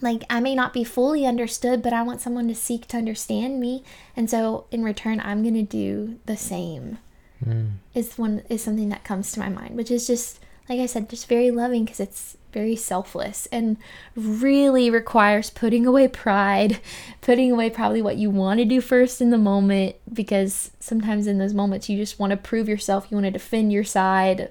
like 0.01 0.23
I 0.29 0.39
may 0.39 0.55
not 0.55 0.73
be 0.73 0.83
fully 0.83 1.25
understood, 1.25 1.81
but 1.81 1.93
I 1.93 2.01
want 2.03 2.21
someone 2.21 2.47
to 2.47 2.55
seek 2.55 2.87
to 2.87 2.97
understand 2.97 3.59
me. 3.59 3.83
And 4.15 4.29
so 4.29 4.65
in 4.71 4.83
return, 4.83 5.19
I'm 5.19 5.41
going 5.41 5.55
to 5.55 5.63
do 5.63 6.19
the 6.25 6.37
same. 6.37 6.99
Mm. 7.45 7.73
Is 7.93 8.17
one 8.17 8.43
is 8.49 8.63
something 8.63 8.89
that 8.89 9.03
comes 9.03 9.31
to 9.33 9.39
my 9.39 9.49
mind, 9.49 9.75
which 9.75 9.91
is 9.91 10.07
just 10.07 10.39
like 10.67 10.79
I 10.79 10.85
said, 10.85 11.09
just 11.09 11.27
very 11.27 11.51
loving 11.51 11.85
because 11.85 11.99
it's 11.99 12.37
very 12.51 12.75
selfless 12.75 13.47
and 13.51 13.77
really 14.15 14.89
requires 14.89 15.49
putting 15.49 15.85
away 15.85 16.07
pride, 16.07 16.79
putting 17.21 17.51
away 17.51 17.69
probably 17.69 18.01
what 18.01 18.15
you 18.15 18.29
want 18.29 18.59
to 18.59 18.65
do 18.65 18.81
first 18.81 19.21
in 19.21 19.29
the 19.29 19.37
moment 19.37 19.95
because 20.11 20.71
sometimes 20.79 21.27
in 21.27 21.37
those 21.37 21.53
moments 21.53 21.89
you 21.89 21.97
just 21.97 22.17
want 22.17 22.31
to 22.31 22.37
prove 22.37 22.67
yourself, 22.67 23.07
you 23.09 23.15
want 23.15 23.25
to 23.25 23.31
defend 23.31 23.71
your 23.71 23.83
side. 23.83 24.49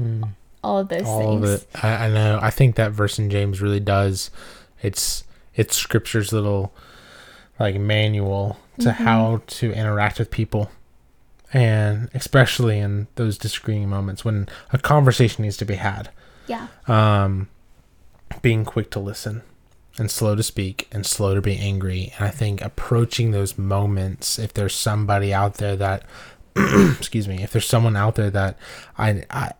Mm. 0.00 0.30
All 0.64 0.78
of 0.78 0.88
those 0.88 1.04
all 1.04 1.20
things. 1.20 1.50
Of. 1.50 1.66
I, 1.82 2.06
I 2.06 2.08
know. 2.08 2.38
I 2.40 2.50
think 2.50 2.76
that 2.76 2.92
verse 2.92 3.18
in 3.18 3.30
James 3.30 3.60
really 3.60 3.80
does. 3.80 4.30
It's 4.82 5.24
it's 5.54 5.76
scripture's 5.76 6.32
little 6.32 6.74
like 7.58 7.76
manual 7.76 8.58
to 8.78 8.88
mm-hmm. 8.88 9.04
how 9.04 9.42
to 9.46 9.72
interact 9.72 10.18
with 10.18 10.30
people 10.30 10.70
and 11.52 12.08
especially 12.14 12.78
in 12.78 13.06
those 13.16 13.36
disagreeing 13.36 13.88
moments 13.88 14.24
when 14.24 14.48
a 14.72 14.78
conversation 14.78 15.42
needs 15.42 15.58
to 15.58 15.64
be 15.64 15.74
had. 15.74 16.10
Yeah. 16.46 16.68
Um 16.86 17.48
being 18.40 18.64
quick 18.64 18.90
to 18.90 19.00
listen 19.00 19.42
and 19.98 20.10
slow 20.10 20.34
to 20.34 20.42
speak 20.42 20.88
and 20.90 21.04
slow 21.04 21.34
to 21.34 21.42
be 21.42 21.58
angry. 21.58 22.12
And 22.16 22.26
I 22.26 22.30
think 22.30 22.62
approaching 22.62 23.30
those 23.30 23.58
moments 23.58 24.38
if 24.38 24.54
there's 24.54 24.74
somebody 24.74 25.34
out 25.34 25.54
there 25.54 25.76
that 25.76 26.04
excuse 26.56 27.28
me, 27.28 27.42
if 27.42 27.52
there's 27.52 27.66
someone 27.66 27.96
out 27.96 28.14
there 28.14 28.30
that 28.30 28.58
I 28.96 29.24
I 29.30 29.52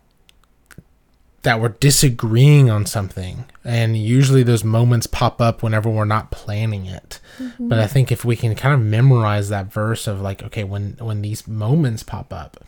that 1.42 1.60
we're 1.60 1.70
disagreeing 1.70 2.70
on 2.70 2.86
something. 2.86 3.44
And 3.64 3.96
usually 3.96 4.42
those 4.42 4.64
moments 4.64 5.06
pop 5.06 5.40
up 5.40 5.62
whenever 5.62 5.90
we're 5.90 6.04
not 6.04 6.30
planning 6.30 6.86
it. 6.86 7.20
Mm-hmm. 7.38 7.68
but 7.68 7.78
i 7.78 7.86
think 7.86 8.12
if 8.12 8.26
we 8.26 8.36
can 8.36 8.54
kind 8.54 8.74
of 8.74 8.80
memorize 8.80 9.48
that 9.48 9.72
verse 9.72 10.06
of 10.06 10.20
like 10.20 10.42
okay 10.42 10.64
when 10.64 10.96
when 11.00 11.22
these 11.22 11.48
moments 11.48 12.02
pop 12.02 12.30
up 12.30 12.62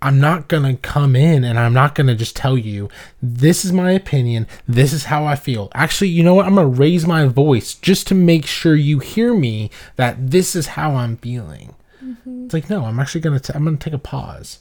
i'm 0.00 0.20
not 0.20 0.46
going 0.46 0.62
to 0.62 0.80
come 0.80 1.16
in 1.16 1.42
and 1.42 1.58
i'm 1.58 1.72
not 1.74 1.96
going 1.96 2.06
to 2.06 2.14
just 2.14 2.36
tell 2.36 2.56
you 2.56 2.88
this 3.20 3.64
is 3.64 3.72
my 3.72 3.90
opinion 3.90 4.46
this 4.68 4.92
is 4.92 5.06
how 5.06 5.24
i 5.24 5.34
feel. 5.34 5.68
Actually 5.74 6.10
you 6.10 6.22
know 6.22 6.34
what? 6.34 6.46
I'm 6.46 6.54
going 6.54 6.72
to 6.72 6.80
raise 6.80 7.06
my 7.06 7.26
voice 7.26 7.74
just 7.74 8.06
to 8.06 8.14
make 8.14 8.46
sure 8.46 8.76
you 8.76 9.00
hear 9.00 9.34
me 9.34 9.70
that 9.96 10.30
this 10.30 10.54
is 10.54 10.68
how 10.68 10.94
i'm 10.94 11.16
feeling. 11.16 11.74
Mm-hmm. 12.02 12.44
it's 12.44 12.54
like 12.54 12.70
no 12.70 12.84
i'm 12.84 12.98
actually 13.00 13.20
going 13.20 13.38
to 13.38 13.56
i'm 13.56 13.64
going 13.64 13.78
to 13.78 13.84
take 13.84 13.94
a 13.94 13.98
pause 13.98 14.60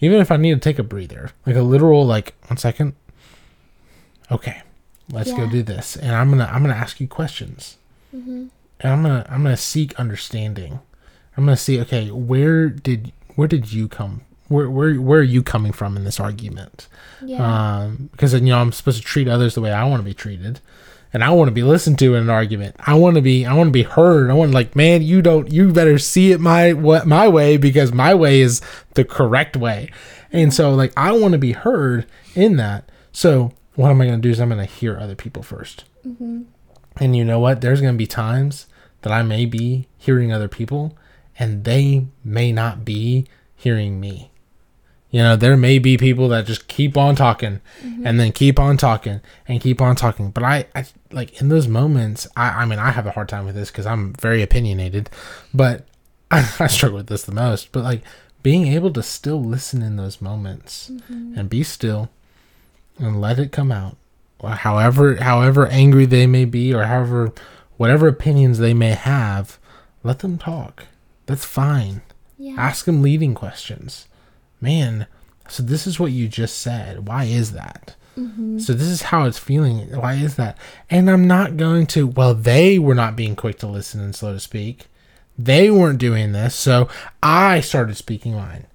even 0.00 0.20
if 0.20 0.30
I 0.30 0.36
need 0.36 0.54
to 0.54 0.60
take 0.60 0.78
a 0.78 0.82
breather, 0.82 1.30
like 1.46 1.56
a 1.56 1.62
literal 1.62 2.04
like 2.04 2.34
one 2.48 2.56
second. 2.56 2.94
Okay, 4.30 4.62
let's 5.10 5.30
yeah. 5.30 5.36
go 5.36 5.48
do 5.48 5.62
this, 5.62 5.96
and 5.96 6.14
I'm 6.14 6.30
gonna 6.30 6.48
I'm 6.52 6.62
gonna 6.62 6.74
ask 6.74 7.00
you 7.00 7.08
questions, 7.08 7.76
mm-hmm. 8.14 8.46
and 8.80 8.92
I'm 8.92 9.02
gonna 9.02 9.26
I'm 9.28 9.42
gonna 9.42 9.56
seek 9.56 9.98
understanding. 9.98 10.80
I'm 11.36 11.44
gonna 11.44 11.56
see 11.56 11.80
okay 11.80 12.10
where 12.10 12.68
did 12.68 13.12
where 13.34 13.48
did 13.48 13.72
you 13.72 13.88
come 13.88 14.22
where 14.48 14.68
where 14.68 15.00
where 15.00 15.20
are 15.20 15.22
you 15.22 15.42
coming 15.42 15.72
from 15.72 15.96
in 15.96 16.04
this 16.04 16.20
argument? 16.20 16.88
Yeah. 17.24 17.78
Um, 17.78 18.10
because 18.12 18.34
you 18.34 18.40
know 18.40 18.58
I'm 18.58 18.72
supposed 18.72 18.98
to 18.98 19.04
treat 19.04 19.28
others 19.28 19.54
the 19.54 19.60
way 19.60 19.72
I 19.72 19.84
want 19.84 20.00
to 20.00 20.04
be 20.04 20.14
treated 20.14 20.60
and 21.12 21.24
I 21.24 21.30
want 21.30 21.48
to 21.48 21.52
be 21.52 21.62
listened 21.62 21.98
to 22.00 22.14
in 22.14 22.22
an 22.22 22.30
argument. 22.30 22.76
I 22.78 22.94
want 22.94 23.16
to 23.16 23.22
be 23.22 23.44
I 23.44 23.54
want 23.54 23.68
to 23.68 23.72
be 23.72 23.82
heard. 23.82 24.30
I 24.30 24.34
want 24.34 24.52
to 24.52 24.54
like, 24.54 24.76
man, 24.76 25.02
you 25.02 25.22
don't 25.22 25.50
you 25.52 25.72
better 25.72 25.98
see 25.98 26.32
it 26.32 26.40
my 26.40 26.72
what 26.72 27.06
my 27.06 27.28
way 27.28 27.56
because 27.56 27.92
my 27.92 28.14
way 28.14 28.40
is 28.40 28.60
the 28.94 29.04
correct 29.04 29.56
way. 29.56 29.90
And 30.32 30.54
so 30.54 30.74
like 30.74 30.92
I 30.96 31.12
want 31.12 31.32
to 31.32 31.38
be 31.38 31.52
heard 31.52 32.06
in 32.34 32.56
that. 32.56 32.90
So 33.12 33.52
what 33.74 33.90
am 33.90 34.00
I 34.00 34.06
going 34.06 34.20
to 34.20 34.22
do 34.22 34.30
is 34.30 34.40
I'm 34.40 34.50
going 34.50 34.66
to 34.66 34.72
hear 34.72 34.98
other 34.98 35.16
people 35.16 35.42
1st 35.42 35.84
mm-hmm. 36.06 36.42
And 36.96 37.16
you 37.16 37.24
know 37.24 37.40
what? 37.40 37.60
There's 37.60 37.80
going 37.80 37.94
to 37.94 37.98
be 37.98 38.06
times 38.06 38.66
that 39.02 39.12
I 39.12 39.22
may 39.22 39.46
be 39.46 39.88
hearing 39.96 40.32
other 40.32 40.48
people 40.48 40.96
and 41.38 41.64
they 41.64 42.06
may 42.22 42.52
not 42.52 42.84
be 42.84 43.26
hearing 43.56 44.00
me. 44.00 44.29
You 45.10 45.22
know, 45.22 45.34
there 45.34 45.56
may 45.56 45.78
be 45.78 45.96
people 45.96 46.28
that 46.28 46.46
just 46.46 46.68
keep 46.68 46.96
on 46.96 47.16
talking 47.16 47.60
mm-hmm. 47.82 48.06
and 48.06 48.20
then 48.20 48.30
keep 48.30 48.60
on 48.60 48.76
talking 48.76 49.20
and 49.48 49.60
keep 49.60 49.80
on 49.80 49.96
talking. 49.96 50.30
But 50.30 50.44
I, 50.44 50.66
I 50.74 50.84
like 51.10 51.40
in 51.40 51.48
those 51.48 51.66
moments, 51.66 52.28
I, 52.36 52.50
I 52.50 52.64
mean, 52.64 52.78
I 52.78 52.92
have 52.92 53.06
a 53.06 53.10
hard 53.10 53.28
time 53.28 53.44
with 53.44 53.56
this 53.56 53.70
because 53.70 53.86
I'm 53.86 54.12
very 54.14 54.40
opinionated, 54.40 55.10
but 55.52 55.86
I, 56.30 56.38
I 56.60 56.68
struggle 56.68 56.98
with 56.98 57.08
this 57.08 57.24
the 57.24 57.32
most. 57.32 57.72
But 57.72 57.82
like 57.82 58.02
being 58.42 58.68
able 58.68 58.92
to 58.92 59.02
still 59.02 59.42
listen 59.42 59.82
in 59.82 59.96
those 59.96 60.22
moments 60.22 60.90
mm-hmm. 60.90 61.36
and 61.36 61.50
be 61.50 61.64
still 61.64 62.08
and 62.98 63.20
let 63.20 63.38
it 63.38 63.50
come 63.50 63.72
out, 63.72 63.96
however, 64.42 65.16
however 65.16 65.66
angry 65.66 66.06
they 66.06 66.26
may 66.26 66.44
be, 66.44 66.72
or 66.72 66.84
however, 66.84 67.32
whatever 67.78 68.06
opinions 68.06 68.58
they 68.58 68.74
may 68.74 68.90
have, 68.90 69.58
let 70.04 70.20
them 70.20 70.38
talk. 70.38 70.84
That's 71.26 71.44
fine. 71.44 72.02
Yeah. 72.38 72.54
Ask 72.58 72.84
them 72.84 73.02
leading 73.02 73.34
questions. 73.34 74.06
Man, 74.60 75.06
so 75.48 75.62
this 75.62 75.86
is 75.86 75.98
what 75.98 76.12
you 76.12 76.28
just 76.28 76.58
said. 76.58 77.08
Why 77.08 77.24
is 77.24 77.52
that? 77.52 77.94
Mm-hmm. 78.16 78.58
So 78.58 78.72
this 78.72 78.88
is 78.88 79.02
how 79.02 79.24
it's 79.24 79.38
feeling. 79.38 79.78
Why 79.96 80.14
is 80.14 80.36
that? 80.36 80.58
And 80.88 81.10
I'm 81.10 81.26
not 81.26 81.56
going 81.56 81.86
to, 81.88 82.06
well, 82.06 82.34
they 82.34 82.78
were 82.78 82.94
not 82.94 83.16
being 83.16 83.36
quick 83.36 83.58
to 83.58 83.66
listen 83.66 84.00
and 84.00 84.14
slow 84.14 84.32
to 84.32 84.40
speak. 84.40 84.86
They 85.38 85.70
weren't 85.70 85.98
doing 85.98 86.32
this. 86.32 86.54
So 86.54 86.88
I 87.22 87.60
started 87.60 87.96
speaking 87.96 88.34
mine. 88.34 88.66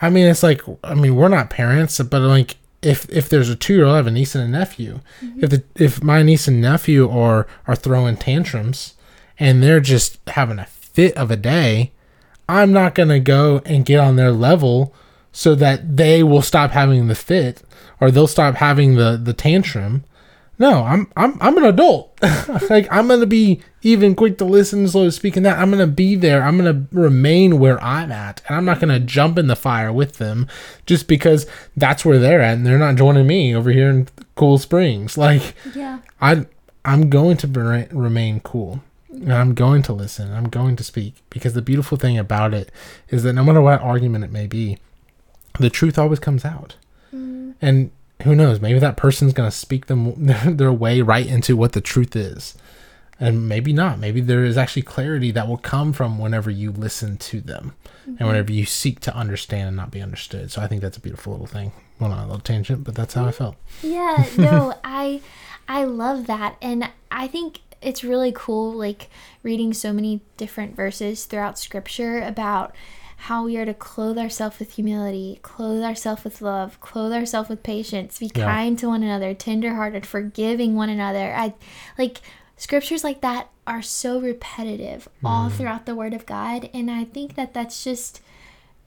I 0.00 0.10
mean, 0.10 0.26
it's 0.26 0.42
like, 0.42 0.62
I 0.84 0.94
mean, 0.94 1.16
we're 1.16 1.28
not 1.28 1.48
parents, 1.48 2.00
but 2.00 2.20
like, 2.20 2.56
if 2.82 3.08
if 3.08 3.28
there's 3.28 3.48
a 3.48 3.54
two 3.54 3.74
year 3.74 3.84
old, 3.84 3.94
I 3.94 3.98
have 3.98 4.08
a 4.08 4.10
niece 4.10 4.34
and 4.34 4.44
a 4.44 4.48
nephew. 4.48 5.00
Mm-hmm. 5.22 5.44
If 5.44 5.50
the 5.50 5.62
if 5.76 6.02
my 6.02 6.22
niece 6.22 6.48
and 6.48 6.60
nephew 6.60 7.08
are 7.08 7.46
are 7.68 7.76
throwing 7.76 8.16
tantrums, 8.16 8.94
and 9.38 9.62
they're 9.62 9.78
just 9.78 10.18
having 10.26 10.58
a 10.58 10.66
fit 10.66 11.16
of 11.16 11.30
a 11.30 11.36
day, 11.36 11.92
I'm 12.48 12.72
not 12.72 12.96
gonna 12.96 13.20
go 13.20 13.62
and 13.64 13.86
get 13.86 14.00
on 14.00 14.16
their 14.16 14.32
level 14.32 14.92
so 15.32 15.54
that 15.56 15.96
they 15.96 16.22
will 16.22 16.42
stop 16.42 16.70
having 16.72 17.08
the 17.08 17.14
fit 17.14 17.62
or 18.00 18.10
they'll 18.10 18.26
stop 18.26 18.56
having 18.56 18.96
the 18.96 19.18
the 19.22 19.32
tantrum. 19.32 20.04
No, 20.58 20.84
I'm 20.84 21.10
I'm 21.16 21.36
I'm 21.40 21.56
an 21.56 21.64
adult. 21.64 22.16
like 22.70 22.86
I'm 22.92 23.08
gonna 23.08 23.26
be 23.26 23.60
even 23.82 24.14
quick 24.14 24.38
to 24.38 24.44
listen, 24.44 24.86
slow 24.86 25.04
to 25.06 25.10
speak, 25.12 25.36
and 25.36 25.44
that 25.44 25.58
I'm 25.58 25.70
gonna 25.70 25.86
be 25.88 26.14
there. 26.14 26.42
I'm 26.42 26.56
gonna 26.56 26.86
remain 26.92 27.58
where 27.58 27.82
I'm 27.82 28.12
at, 28.12 28.42
and 28.46 28.56
I'm 28.56 28.64
not 28.64 28.78
gonna 28.78 29.00
jump 29.00 29.38
in 29.38 29.48
the 29.48 29.56
fire 29.56 29.92
with 29.92 30.18
them 30.18 30.46
just 30.86 31.08
because 31.08 31.46
that's 31.76 32.04
where 32.04 32.18
they're 32.18 32.40
at, 32.42 32.54
and 32.58 32.66
they're 32.66 32.78
not 32.78 32.94
joining 32.96 33.26
me 33.26 33.56
over 33.56 33.72
here 33.72 33.90
in 33.90 34.08
Cool 34.36 34.58
Springs. 34.58 35.18
Like 35.18 35.54
Yeah. 35.74 35.98
I 36.20 36.46
I'm 36.84 37.10
going 37.10 37.36
to 37.38 37.46
re- 37.48 37.88
remain 37.90 38.40
cool. 38.40 38.82
And 39.10 39.32
I'm 39.32 39.54
going 39.54 39.82
to 39.84 39.92
listen. 39.92 40.28
and 40.28 40.36
I'm 40.36 40.48
going 40.48 40.74
to 40.76 40.84
speak 40.84 41.14
because 41.30 41.54
the 41.54 41.62
beautiful 41.62 41.96
thing 41.98 42.18
about 42.18 42.54
it 42.54 42.70
is 43.08 43.22
that 43.24 43.34
no 43.34 43.44
matter 43.44 43.60
what 43.60 43.80
argument 43.80 44.24
it 44.24 44.30
may 44.32 44.46
be, 44.46 44.78
the 45.62 45.70
truth 45.70 45.98
always 45.98 46.18
comes 46.18 46.44
out. 46.44 46.76
Mm. 47.14 47.54
And 47.60 47.90
who 48.22 48.34
knows? 48.34 48.60
Maybe 48.60 48.78
that 48.78 48.96
person's 48.96 49.32
going 49.32 49.50
to 49.50 49.56
speak 49.56 49.86
them 49.86 50.14
their 50.56 50.72
way 50.72 51.00
right 51.00 51.26
into 51.26 51.56
what 51.56 51.72
the 51.72 51.80
truth 51.80 52.16
is. 52.16 52.56
And 53.20 53.48
maybe 53.48 53.72
not. 53.72 54.00
Maybe 54.00 54.20
there 54.20 54.44
is 54.44 54.58
actually 54.58 54.82
clarity 54.82 55.30
that 55.30 55.46
will 55.46 55.58
come 55.58 55.92
from 55.92 56.18
whenever 56.18 56.50
you 56.50 56.72
listen 56.72 57.18
to 57.18 57.40
them 57.40 57.74
and 58.04 58.16
mm-hmm. 58.16 58.26
whenever 58.26 58.52
you 58.52 58.66
seek 58.66 58.98
to 59.00 59.14
understand 59.14 59.68
and 59.68 59.76
not 59.76 59.92
be 59.92 60.02
understood. 60.02 60.50
So 60.50 60.60
I 60.60 60.66
think 60.66 60.82
that's 60.82 60.96
a 60.96 61.00
beautiful 61.00 61.32
little 61.32 61.46
thing. 61.46 61.72
Well, 62.00 62.10
not 62.10 62.24
a 62.24 62.26
little 62.26 62.40
tangent, 62.40 62.82
but 62.82 62.96
that's 62.96 63.14
how 63.14 63.26
I 63.26 63.30
mm. 63.30 63.34
felt. 63.34 63.56
Yeah, 63.80 64.26
no, 64.36 64.74
I 64.84 65.20
I 65.68 65.84
love 65.84 66.26
that 66.26 66.56
and 66.60 66.90
I 67.12 67.28
think 67.28 67.60
it's 67.80 68.04
really 68.04 68.32
cool 68.34 68.72
like 68.72 69.08
reading 69.42 69.72
so 69.72 69.92
many 69.92 70.20
different 70.36 70.74
verses 70.74 71.24
throughout 71.24 71.58
scripture 71.58 72.20
about 72.20 72.74
how 73.26 73.44
we 73.44 73.56
are 73.56 73.64
to 73.64 73.74
clothe 73.74 74.18
ourselves 74.18 74.58
with 74.58 74.72
humility, 74.72 75.38
clothe 75.42 75.82
ourselves 75.82 76.24
with 76.24 76.42
love, 76.42 76.80
clothe 76.80 77.12
ourselves 77.12 77.48
with 77.48 77.62
patience, 77.62 78.18
be 78.18 78.28
Yeah. 78.34 78.44
kind 78.44 78.76
to 78.80 78.88
one 78.88 79.04
another, 79.04 79.32
tenderhearted, 79.32 80.04
forgiving 80.04 80.74
one 80.74 80.88
another. 80.88 81.32
I 81.32 81.54
like 81.96 82.20
scriptures 82.56 83.04
like 83.04 83.20
that 83.20 83.48
are 83.64 83.80
so 83.80 84.18
repetitive 84.18 85.08
all 85.24 85.46
mm-hmm. 85.46 85.56
throughout 85.56 85.86
the 85.86 85.94
word 85.94 86.14
of 86.14 86.26
God 86.26 86.68
and 86.74 86.90
I 86.90 87.04
think 87.04 87.36
that 87.36 87.54
that's 87.54 87.84
just 87.84 88.20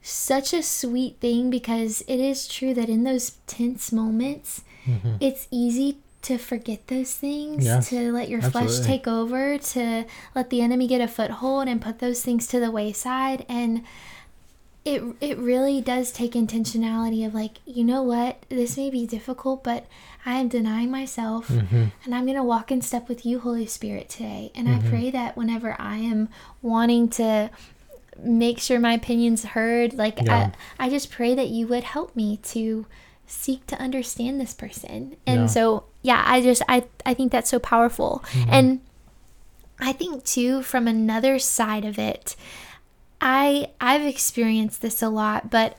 such 0.02 0.52
a 0.52 0.62
sweet 0.62 1.16
thing 1.18 1.48
because 1.48 2.02
it 2.06 2.20
is 2.20 2.46
true 2.46 2.74
that 2.74 2.90
in 2.90 3.04
those 3.04 3.38
tense 3.46 3.90
moments, 3.90 4.62
mm-hmm. 4.84 5.14
it's 5.18 5.48
easy 5.50 5.98
to 6.22 6.36
forget 6.36 6.86
those 6.88 7.12
things, 7.14 7.64
Yes, 7.64 7.88
to 7.88 8.12
let 8.12 8.28
your 8.28 8.42
flesh 8.42 8.80
take 8.80 9.08
over, 9.08 9.56
to 9.58 10.04
let 10.34 10.50
the 10.50 10.60
enemy 10.60 10.86
get 10.86 11.00
a 11.00 11.08
foothold 11.08 11.68
and 11.68 11.80
put 11.80 12.00
those 12.00 12.22
things 12.22 12.46
to 12.48 12.60
the 12.60 12.70
wayside. 12.70 13.46
And 13.48 13.82
it 14.86 15.02
it 15.20 15.36
really 15.36 15.80
does 15.80 16.12
take 16.12 16.32
intentionality 16.32 17.26
of 17.26 17.34
like, 17.34 17.58
you 17.66 17.82
know 17.84 18.02
what, 18.02 18.42
this 18.48 18.76
may 18.76 18.88
be 18.88 19.06
difficult, 19.06 19.64
but 19.64 19.86
I 20.24 20.34
am 20.34 20.48
denying 20.48 20.90
myself 20.90 21.48
Mm-hmm. 21.48 21.84
and 22.04 22.14
I'm 22.14 22.24
gonna 22.26 22.44
walk 22.44 22.70
in 22.70 22.80
step 22.82 23.08
with 23.08 23.26
you, 23.26 23.40
Holy 23.40 23.66
Spirit, 23.66 24.08
today. 24.08 24.52
And 24.54 24.68
Mm-hmm. 24.68 24.86
I 24.86 24.90
pray 24.90 25.10
that 25.10 25.36
whenever 25.36 25.74
I 25.78 25.96
am 25.98 26.28
wanting 26.62 27.08
to 27.10 27.50
make 28.18 28.58
sure 28.60 28.78
my 28.80 28.94
opinion's 28.94 29.44
heard, 29.44 29.92
like 29.94 30.18
Yeah. 30.22 30.52
I, 30.78 30.86
I 30.86 30.88
just 30.90 31.10
pray 31.10 31.34
that 31.34 31.48
you 31.48 31.66
would 31.66 31.84
help 31.84 32.14
me 32.16 32.38
to 32.54 32.86
seek 33.26 33.66
to 33.66 33.76
understand 33.80 34.40
this 34.40 34.54
person. 34.54 35.16
And 35.26 35.40
Yeah. 35.42 35.46
so 35.46 35.84
yeah, 36.02 36.22
I 36.24 36.40
just 36.40 36.62
I 36.68 36.84
I 37.04 37.12
think 37.12 37.32
that's 37.32 37.50
so 37.50 37.58
powerful. 37.58 38.22
Mm-hmm. 38.32 38.50
And 38.52 38.80
I 39.80 39.92
think 39.92 40.24
too 40.24 40.62
from 40.62 40.86
another 40.88 41.38
side 41.38 41.84
of 41.84 41.98
it, 41.98 42.36
I 43.28 43.70
I've 43.80 44.06
experienced 44.06 44.82
this 44.82 45.02
a 45.02 45.08
lot, 45.08 45.50
but 45.50 45.76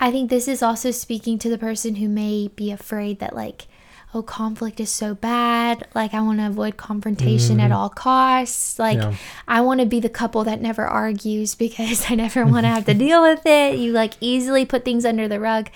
I 0.00 0.10
think 0.10 0.30
this 0.30 0.48
is 0.48 0.62
also 0.62 0.90
speaking 0.90 1.38
to 1.40 1.50
the 1.50 1.58
person 1.58 1.96
who 1.96 2.08
may 2.08 2.48
be 2.48 2.70
afraid 2.70 3.18
that 3.18 3.36
like 3.36 3.66
oh 4.14 4.22
conflict 4.22 4.80
is 4.80 4.88
so 4.88 5.14
bad, 5.14 5.86
like 5.94 6.14
I 6.14 6.22
want 6.22 6.38
to 6.38 6.46
avoid 6.46 6.78
confrontation 6.78 7.60
at 7.60 7.64
mm-hmm. 7.64 7.74
all 7.74 7.90
costs. 7.90 8.78
Like 8.78 8.96
Yeah. 8.96 9.14
I 9.46 9.60
want 9.60 9.80
to 9.80 9.86
be 9.86 10.00
the 10.00 10.08
couple 10.08 10.42
that 10.44 10.62
never 10.62 10.86
argues 10.86 11.54
because 11.54 12.06
I 12.10 12.14
never 12.14 12.46
want 12.46 12.64
to 12.64 12.68
have 12.68 12.86
to 12.86 12.94
deal 12.94 13.20
with 13.20 13.44
it. 13.44 13.78
You 13.78 13.92
like 13.92 14.14
easily 14.22 14.64
put 14.64 14.82
things 14.82 15.04
under 15.04 15.28
the 15.28 15.38
rug. 15.38 15.68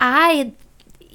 I 0.00 0.54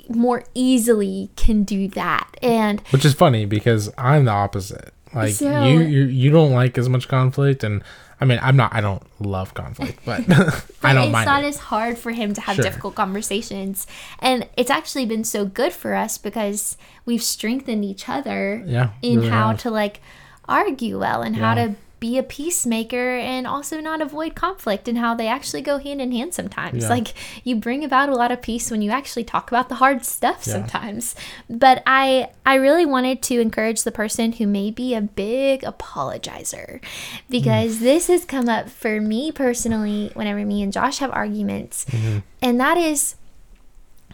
more 0.07 0.45
easily 0.53 1.31
can 1.35 1.63
do 1.63 1.89
that. 1.89 2.29
And 2.41 2.79
Which 2.91 3.03
is 3.03 3.13
funny 3.13 3.45
because 3.45 3.91
I'm 3.97 4.23
the 4.23 4.31
opposite. 4.31 4.93
Like 5.13 5.33
So- 5.33 5.65
you, 5.65 5.81
you, 5.81 6.03
you 6.05 6.31
don't 6.31 6.53
like 6.53 6.77
as 6.77 6.87
much 6.87 7.09
conflict, 7.09 7.65
and 7.65 7.83
I 8.21 8.25
mean, 8.25 8.39
I'm 8.41 8.55
not. 8.55 8.73
I 8.73 8.81
don't 8.81 9.01
love 9.19 9.53
conflict, 9.55 9.99
but 10.05 10.19
I 10.83 10.93
don't 10.93 11.05
it's 11.05 11.11
mind 11.11 11.25
not 11.25 11.43
it. 11.43 11.47
as 11.47 11.57
hard 11.57 11.97
for 11.97 12.11
him 12.11 12.33
to 12.35 12.41
have 12.41 12.55
Sure. 12.55 12.63
difficult 12.63 12.93
conversations. 12.95 13.87
And 14.19 14.47
it's 14.55 14.69
actually 14.69 15.07
been 15.07 15.23
so 15.23 15.43
good 15.43 15.73
for 15.73 15.95
us 15.95 16.19
because 16.19 16.77
we've 17.05 17.23
strengthened 17.23 17.83
each 17.83 18.07
other 18.07 18.63
Yeah, 18.67 18.91
in 19.01 19.17
really 19.17 19.29
how 19.29 19.47
have. 19.49 19.61
to 19.61 19.71
like 19.71 20.01
argue 20.47 20.99
well 20.99 21.21
and 21.23 21.35
how 21.35 21.55
to 21.55 21.75
be 22.01 22.17
a 22.17 22.23
peacemaker 22.23 23.15
and 23.17 23.45
also 23.47 23.79
not 23.79 24.01
avoid 24.01 24.35
conflict 24.35 24.87
and 24.89 24.97
how 24.97 25.13
they 25.15 25.27
actually 25.27 25.61
go 25.61 25.77
hand 25.77 26.01
in 26.01 26.11
hand 26.11 26.33
sometimes. 26.33 26.81
Yeah. 26.83 26.89
Like 26.89 27.13
you 27.45 27.55
bring 27.55 27.85
about 27.85 28.09
a 28.09 28.15
lot 28.15 28.31
of 28.31 28.41
peace 28.41 28.69
when 28.71 28.81
you 28.81 28.89
actually 28.91 29.23
talk 29.23 29.51
about 29.51 29.69
the 29.69 29.75
hard 29.75 30.03
stuff 30.03 30.43
Yeah. 30.45 30.53
sometimes. 30.53 31.15
But 31.47 31.83
I 31.85 32.29
I 32.43 32.55
really 32.55 32.85
wanted 32.87 33.21
to 33.29 33.39
encourage 33.39 33.83
the 33.83 33.91
person 33.91 34.33
who 34.33 34.47
may 34.47 34.71
be 34.71 34.95
a 34.95 35.01
big 35.01 35.61
apologizer 35.61 36.81
because 37.29 37.77
Mm. 37.77 37.79
this 37.81 38.07
has 38.07 38.25
come 38.25 38.49
up 38.49 38.67
for 38.69 38.99
me 38.99 39.31
personally 39.31 40.09
whenever 40.15 40.43
me 40.43 40.61
and 40.63 40.73
Josh 40.73 40.97
have 40.97 41.11
arguments. 41.11 41.85
Mm-hmm. 41.85 42.17
And 42.41 42.59
that 42.59 42.77
is 42.77 43.15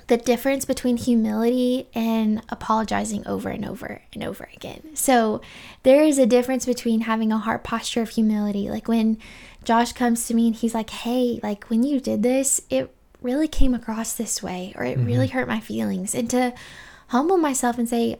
the 0.07 0.17
difference 0.17 0.63
between 0.63 0.97
humility 0.97 1.87
and 1.93 2.41
apologizing 2.49 3.27
over 3.27 3.49
and 3.49 3.65
over 3.65 4.01
and 4.13 4.23
over 4.23 4.49
again. 4.55 4.81
So 4.93 5.41
there 5.83 6.01
is 6.01 6.17
a 6.17 6.25
difference 6.25 6.65
between 6.65 7.01
having 7.01 7.31
a 7.31 7.37
heart 7.37 7.63
posture 7.63 8.01
of 8.01 8.09
humility. 8.09 8.69
Like 8.69 8.87
when 8.87 9.17
Josh 9.65 9.91
comes 9.91 10.25
to 10.27 10.33
me 10.33 10.47
and 10.47 10.55
he's 10.55 10.73
like, 10.73 10.89
hey, 10.89 11.41
like 11.43 11.65
when 11.65 11.83
you 11.83 11.99
did 11.99 12.23
this, 12.23 12.61
it 12.69 12.93
really 13.21 13.49
came 13.49 13.73
across 13.73 14.13
this 14.13 14.41
way 14.41 14.73
or 14.77 14.85
it 14.85 14.97
really 14.97 15.27
mm-hmm. 15.27 15.37
hurt 15.37 15.47
my 15.47 15.59
feelings. 15.59 16.15
And 16.15 16.29
to 16.29 16.53
humble 17.07 17.37
myself 17.37 17.77
and 17.77 17.89
say, 17.89 18.17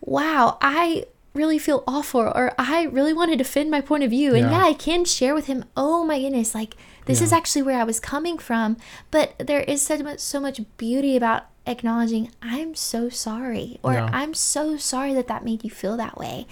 wow, 0.00 0.58
I 0.60 1.06
really 1.34 1.58
feel 1.58 1.82
awful 1.86 2.20
or 2.20 2.52
I 2.58 2.84
really 2.84 3.12
want 3.12 3.30
to 3.30 3.36
defend 3.36 3.70
my 3.70 3.80
point 3.80 4.04
of 4.04 4.10
view. 4.10 4.34
And 4.34 4.50
Yeah. 4.50 4.58
yeah, 4.58 4.64
I 4.66 4.74
can 4.74 5.04
share 5.04 5.34
with 5.34 5.46
him, 5.46 5.64
oh 5.76 6.04
my 6.04 6.20
goodness, 6.20 6.54
like 6.54 6.76
this 7.06 7.20
is 7.20 7.32
actually 7.32 7.62
where 7.62 7.80
I 7.80 7.84
was 7.84 7.98
coming 7.98 8.38
from. 8.38 8.76
But 9.10 9.34
there 9.38 9.60
is 9.62 9.82
so 9.82 9.98
much, 9.98 10.20
so 10.20 10.38
much 10.40 10.60
beauty 10.76 11.16
about 11.16 11.44
acknowledging, 11.66 12.30
I'm 12.42 12.74
so 12.74 13.08
sorry, 13.08 13.78
or 13.82 13.94
Yeah. 13.94 14.10
I'm 14.12 14.34
so 14.34 14.76
sorry 14.76 15.14
that 15.14 15.26
that 15.28 15.44
made 15.44 15.64
you 15.64 15.70
feel 15.70 15.96
that 15.96 16.18
way. 16.18 16.46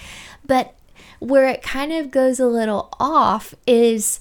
But 0.46 0.74
where 1.18 1.46
it 1.48 1.62
kind 1.62 1.92
of 1.92 2.10
goes 2.10 2.40
a 2.40 2.46
little 2.46 2.88
off 2.98 3.54
is 3.66 4.18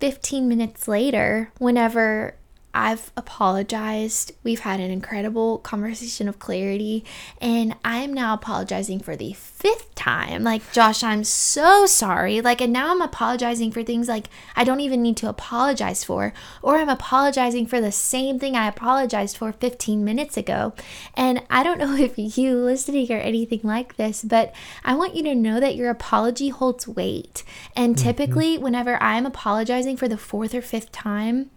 15 0.00 0.46
minutes 0.46 0.86
later, 0.86 1.50
whenever 1.58 2.34
I've 2.76 3.10
apologized. 3.16 4.32
We've 4.44 4.60
had 4.60 4.80
an 4.80 4.90
incredible 4.90 5.56
conversation 5.60 6.28
of 6.28 6.38
clarity, 6.38 7.06
and 7.40 7.74
I 7.82 8.00
am 8.00 8.12
now 8.12 8.34
apologizing 8.34 9.00
for 9.00 9.16
the 9.16 9.32
fifth 9.32 9.94
time. 9.94 10.44
Like, 10.44 10.70
Josh, 10.72 11.02
I'm 11.02 11.24
so 11.24 11.86
sorry. 11.86 12.42
Like, 12.42 12.60
and 12.60 12.74
now 12.74 12.90
I'm 12.90 13.00
apologizing 13.00 13.72
for 13.72 13.82
things 13.82 14.08
like 14.08 14.28
I 14.54 14.62
don't 14.62 14.80
even 14.80 15.00
need 15.00 15.16
to 15.16 15.28
apologize 15.30 16.04
for, 16.04 16.34
or 16.60 16.76
I'm 16.76 16.90
apologizing 16.90 17.66
for 17.66 17.80
the 17.80 17.90
same 17.90 18.38
thing 18.38 18.54
I 18.54 18.68
apologized 18.68 19.38
for 19.38 19.52
15 19.52 20.04
minutes 20.04 20.36
ago. 20.36 20.74
And 21.14 21.44
I 21.48 21.62
don't 21.62 21.78
know 21.78 21.96
if 21.96 22.18
you 22.18 22.56
listening 22.56 23.10
or 23.10 23.16
anything 23.16 23.60
like 23.62 23.96
this, 23.96 24.22
but 24.22 24.54
I 24.84 24.94
want 24.94 25.16
you 25.16 25.22
to 25.22 25.34
know 25.34 25.60
that 25.60 25.76
your 25.76 25.88
apology 25.88 26.50
holds 26.50 26.86
weight. 26.86 27.42
And 27.74 27.96
typically, 27.96 28.56
mm-hmm. 28.56 28.64
whenever 28.64 29.02
I'm 29.02 29.24
apologizing 29.24 29.96
for 29.96 30.08
the 30.08 30.18
fourth 30.18 30.54
or 30.54 30.60
fifth 30.60 30.92
time, 30.92 31.50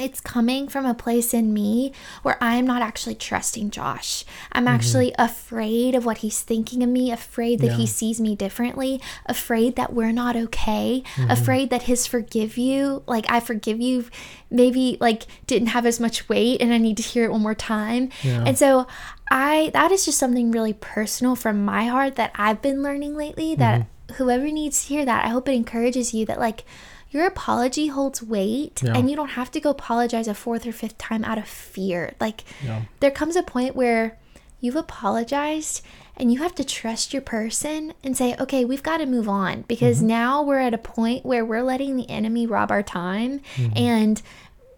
it's 0.00 0.20
coming 0.20 0.68
from 0.68 0.86
a 0.86 0.94
place 0.94 1.34
in 1.34 1.52
me 1.52 1.92
where 2.22 2.38
I'm 2.40 2.66
not 2.66 2.82
actually 2.82 3.14
trusting 3.14 3.70
Josh. 3.70 4.24
I'm 4.52 4.64
mm-hmm. 4.64 4.74
actually 4.74 5.14
afraid 5.18 5.94
of 5.94 6.04
what 6.04 6.18
he's 6.18 6.40
thinking 6.40 6.82
of 6.82 6.88
me, 6.88 7.10
afraid 7.10 7.60
that 7.60 7.68
yeah. 7.68 7.76
he 7.76 7.86
sees 7.86 8.20
me 8.20 8.34
differently, 8.34 9.00
afraid 9.26 9.76
that 9.76 9.92
we're 9.92 10.12
not 10.12 10.36
okay, 10.36 11.02
mm-hmm. 11.14 11.30
afraid 11.30 11.70
that 11.70 11.82
his 11.82 12.06
forgive 12.06 12.56
you, 12.56 13.02
like 13.06 13.30
I 13.30 13.40
forgive 13.40 13.80
you, 13.80 14.06
maybe 14.50 14.96
like 15.00 15.26
didn't 15.46 15.68
have 15.68 15.86
as 15.86 16.00
much 16.00 16.28
weight 16.28 16.60
and 16.60 16.72
I 16.72 16.78
need 16.78 16.96
to 16.96 17.02
hear 17.02 17.24
it 17.24 17.32
one 17.32 17.42
more 17.42 17.54
time. 17.54 18.10
Yeah. 18.22 18.44
And 18.46 18.58
so 18.58 18.86
I 19.30 19.70
that 19.74 19.92
is 19.92 20.04
just 20.04 20.18
something 20.18 20.50
really 20.50 20.72
personal 20.72 21.36
from 21.36 21.64
my 21.64 21.84
heart 21.86 22.16
that 22.16 22.32
I've 22.34 22.62
been 22.62 22.82
learning 22.82 23.16
lately 23.16 23.54
that 23.56 23.82
mm-hmm. 23.82 24.14
whoever 24.14 24.50
needs 24.50 24.82
to 24.82 24.88
hear 24.88 25.04
that, 25.04 25.24
I 25.24 25.28
hope 25.28 25.48
it 25.48 25.54
encourages 25.54 26.12
you 26.12 26.26
that 26.26 26.40
like 26.40 26.64
your 27.10 27.26
apology 27.26 27.88
holds 27.88 28.22
weight 28.22 28.82
yeah. 28.82 28.96
and 28.96 29.10
you 29.10 29.16
don't 29.16 29.30
have 29.30 29.50
to 29.52 29.60
go 29.60 29.70
apologize 29.70 30.28
a 30.28 30.34
fourth 30.34 30.66
or 30.66 30.72
fifth 30.72 30.96
time 30.98 31.24
out 31.24 31.38
of 31.38 31.46
fear. 31.46 32.14
Like 32.20 32.44
yeah. 32.64 32.82
there 33.00 33.10
comes 33.10 33.36
a 33.36 33.42
point 33.42 33.74
where 33.74 34.16
you've 34.60 34.76
apologized 34.76 35.82
and 36.16 36.32
you 36.32 36.38
have 36.40 36.54
to 36.54 36.64
trust 36.64 37.12
your 37.12 37.22
person 37.22 37.94
and 38.04 38.16
say, 38.16 38.36
okay, 38.38 38.64
we've 38.64 38.82
got 38.82 38.98
to 38.98 39.06
move 39.06 39.28
on 39.28 39.62
because 39.62 39.98
mm-hmm. 39.98 40.08
now 40.08 40.42
we're 40.42 40.58
at 40.58 40.74
a 40.74 40.78
point 40.78 41.24
where 41.24 41.44
we're 41.44 41.62
letting 41.62 41.96
the 41.96 42.08
enemy 42.08 42.46
rob 42.46 42.70
our 42.70 42.82
time 42.82 43.40
mm-hmm. 43.56 43.72
and 43.76 44.22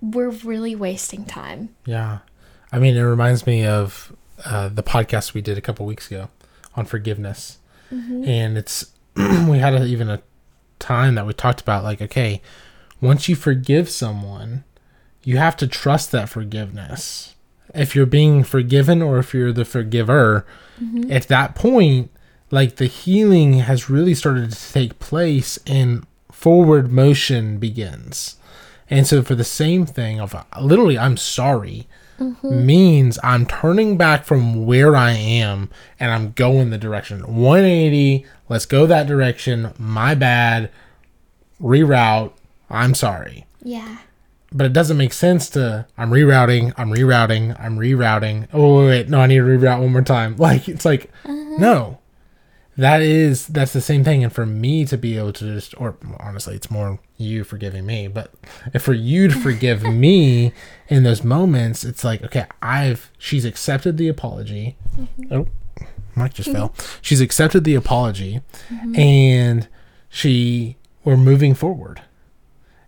we're 0.00 0.30
really 0.30 0.74
wasting 0.74 1.24
time. 1.24 1.74
Yeah. 1.84 2.18
I 2.70 2.78
mean, 2.78 2.96
it 2.96 3.02
reminds 3.02 3.46
me 3.46 3.66
of 3.66 4.16
uh, 4.44 4.68
the 4.68 4.82
podcast 4.82 5.34
we 5.34 5.42
did 5.42 5.58
a 5.58 5.60
couple 5.60 5.84
weeks 5.84 6.10
ago 6.10 6.28
on 6.74 6.86
forgiveness. 6.86 7.58
Mm-hmm. 7.92 8.24
And 8.24 8.56
it's, 8.56 8.90
we 9.16 9.58
had 9.58 9.74
a, 9.74 9.84
even 9.84 10.08
a 10.08 10.22
time 10.82 11.14
that 11.14 11.26
we 11.26 11.32
talked 11.32 11.60
about 11.60 11.84
like 11.84 12.02
okay 12.02 12.42
once 13.00 13.28
you 13.28 13.36
forgive 13.36 13.88
someone 13.88 14.64
you 15.24 15.36
have 15.36 15.56
to 15.56 15.66
trust 15.66 16.10
that 16.10 16.28
forgiveness 16.28 17.34
if 17.74 17.94
you're 17.94 18.04
being 18.04 18.42
forgiven 18.42 19.00
or 19.00 19.18
if 19.18 19.32
you're 19.32 19.52
the 19.52 19.64
forgiver 19.64 20.44
mm-hmm. 20.82 21.10
at 21.10 21.28
that 21.28 21.54
point 21.54 22.10
like 22.50 22.76
the 22.76 22.86
healing 22.86 23.54
has 23.60 23.88
really 23.88 24.14
started 24.14 24.50
to 24.50 24.72
take 24.72 24.98
place 24.98 25.58
and 25.66 26.06
forward 26.30 26.90
motion 26.90 27.58
begins 27.58 28.36
and 28.90 29.06
so 29.06 29.22
for 29.22 29.36
the 29.36 29.44
same 29.44 29.86
thing 29.86 30.20
of 30.20 30.34
literally 30.60 30.98
i'm 30.98 31.16
sorry 31.16 31.86
mm-hmm. 32.18 32.66
means 32.66 33.18
i'm 33.22 33.46
turning 33.46 33.96
back 33.96 34.24
from 34.24 34.66
where 34.66 34.94
i 34.96 35.12
am 35.12 35.68
and 35.98 36.10
i'm 36.10 36.32
going 36.32 36.70
the 36.70 36.78
direction 36.78 37.20
180 37.20 38.26
let's 38.52 38.66
go 38.66 38.86
that 38.86 39.06
direction. 39.06 39.72
My 39.78 40.14
bad. 40.14 40.70
Reroute. 41.60 42.32
I'm 42.70 42.94
sorry. 42.94 43.46
Yeah. 43.62 43.98
But 44.52 44.66
it 44.66 44.74
doesn't 44.74 44.98
make 44.98 45.14
sense 45.14 45.48
to 45.50 45.86
I'm 45.96 46.10
rerouting, 46.10 46.74
I'm 46.76 46.90
rerouting, 46.90 47.58
I'm 47.58 47.78
rerouting. 47.78 48.48
Oh 48.52 48.80
wait, 48.80 48.86
wait 48.86 49.08
no, 49.08 49.20
I 49.20 49.26
need 49.26 49.38
to 49.38 49.44
reroute 49.44 49.80
one 49.80 49.92
more 49.92 50.02
time. 50.02 50.36
Like 50.38 50.68
it's 50.68 50.84
like 50.84 51.10
uh-huh. 51.24 51.56
no. 51.58 51.98
That 52.76 53.02
is 53.02 53.46
that's 53.48 53.72
the 53.72 53.80
same 53.80 54.02
thing. 54.02 54.24
And 54.24 54.32
for 54.32 54.46
me 54.46 54.84
to 54.86 54.96
be 54.96 55.18
able 55.18 55.32
to 55.34 55.44
just 55.44 55.78
or 55.78 55.96
honestly 56.20 56.54
it's 56.54 56.70
more 56.70 56.98
you 57.18 57.44
forgiving 57.44 57.84
me, 57.84 58.08
but 58.08 58.32
if 58.72 58.82
for 58.82 58.94
you 58.94 59.28
to 59.28 59.34
forgive 59.34 59.82
me 59.94 60.52
in 60.88 61.02
those 61.02 61.22
moments, 61.22 61.84
it's 61.84 62.04
like, 62.04 62.22
okay, 62.22 62.46
I've 62.62 63.10
she's 63.18 63.44
accepted 63.44 63.98
the 63.98 64.08
apology. 64.08 64.76
Mm-hmm. 64.96 65.34
Oh, 65.34 65.46
mic 66.16 66.34
just 66.34 66.50
fell. 66.50 66.74
She's 67.00 67.20
accepted 67.20 67.64
the 67.64 67.74
apology, 67.74 68.40
mm-hmm. 68.70 68.96
and 68.96 69.68
she 70.08 70.76
we're 71.04 71.16
moving 71.16 71.54
forward. 71.54 72.02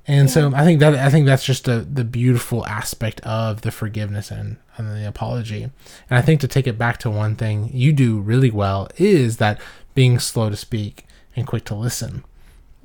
And 0.07 0.29
yeah. 0.29 0.35
so 0.35 0.53
I 0.55 0.65
think 0.65 0.81
that 0.81 0.95
I 0.95 1.11
think 1.11 1.27
that's 1.27 1.45
just 1.45 1.67
a, 1.67 1.81
the 1.81 2.05
beautiful 2.05 2.67
aspect 2.67 3.21
of 3.21 3.63
the 3.63 3.71
forgiveness 3.71 4.31
and, 4.31 4.59
and 4.77 4.89
the 4.89 5.09
apology. 5.09 5.63
And 5.63 6.19
I 6.19 6.21
think 6.21 6.41
to 6.41 6.49
take 6.49 6.67
it 6.67 6.77
back 6.77 6.99
to 6.99 7.11
one 7.11 7.37
thing 7.37 7.71
you 7.73 7.93
do 7.93 8.21
really 8.21 8.51
well 8.51 8.89
is 8.99 9.39
that 9.39 9.61
being 9.95 10.19
slow 10.19 10.51
to 10.51 10.57
speak 10.57 11.07
and 11.37 11.47
quick 11.47 11.65
to 11.67 11.75
listen. 11.75 12.25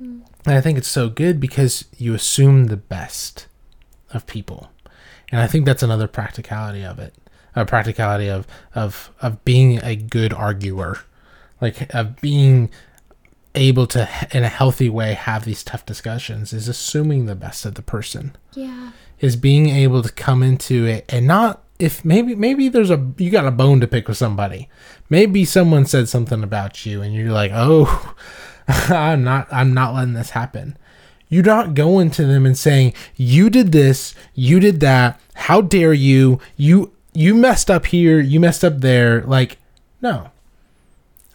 Mm. 0.00 0.22
And 0.46 0.54
I 0.54 0.60
think 0.60 0.78
it's 0.78 0.88
so 0.88 1.08
good 1.08 1.40
because 1.40 1.84
you 1.96 2.14
assume 2.14 2.64
the 2.64 2.76
best 2.76 3.46
of 4.12 4.26
people. 4.26 4.70
And 5.30 5.40
I 5.40 5.46
think 5.46 5.64
that's 5.64 5.82
another 5.82 6.08
practicality 6.08 6.84
of 6.84 6.98
it 6.98 7.14
a 7.54 7.64
practicality 7.64 8.28
of 8.28 8.46
of 8.74 9.10
of 9.20 9.44
being 9.44 9.82
a 9.82 9.96
good 9.96 10.32
arguer, 10.32 10.98
like 11.60 11.92
of 11.94 12.20
being 12.20 12.70
able 13.54 13.86
to 13.88 14.08
in 14.32 14.44
a 14.44 14.48
healthy 14.48 14.88
way 14.88 15.14
have 15.14 15.44
these 15.44 15.64
tough 15.64 15.84
discussions 15.84 16.52
is 16.52 16.68
assuming 16.68 17.26
the 17.26 17.34
best 17.34 17.64
of 17.66 17.74
the 17.74 17.82
person. 17.82 18.36
Yeah. 18.54 18.92
Is 19.18 19.36
being 19.36 19.68
able 19.68 20.02
to 20.02 20.12
come 20.12 20.42
into 20.42 20.86
it 20.86 21.04
and 21.08 21.26
not 21.26 21.62
if 21.80 22.04
maybe 22.04 22.34
maybe 22.34 22.68
there's 22.68 22.90
a 22.90 23.12
you 23.16 23.30
got 23.30 23.46
a 23.46 23.50
bone 23.50 23.80
to 23.80 23.88
pick 23.88 24.08
with 24.08 24.16
somebody. 24.16 24.68
Maybe 25.08 25.44
someone 25.44 25.86
said 25.86 26.08
something 26.08 26.42
about 26.42 26.84
you 26.86 27.02
and 27.02 27.14
you're 27.14 27.32
like, 27.32 27.52
"Oh, 27.54 28.14
I'm 28.68 29.24
not 29.24 29.48
I'm 29.50 29.74
not 29.74 29.94
letting 29.94 30.14
this 30.14 30.30
happen." 30.30 30.76
You're 31.28 31.44
not 31.44 31.74
going 31.74 32.10
to 32.12 32.26
them 32.26 32.44
and 32.44 32.58
saying, 32.58 32.92
"You 33.16 33.50
did 33.50 33.72
this, 33.72 34.14
you 34.34 34.58
did 34.60 34.80
that. 34.80 35.20
How 35.34 35.60
dare 35.60 35.92
you? 35.92 36.40
You 36.56 36.92
you 37.12 37.34
messed 37.34 37.70
up 37.70 37.86
here, 37.86 38.20
you 38.20 38.40
messed 38.40 38.64
up 38.64 38.80
there. 38.80 39.22
Like, 39.22 39.58
no. 40.00 40.30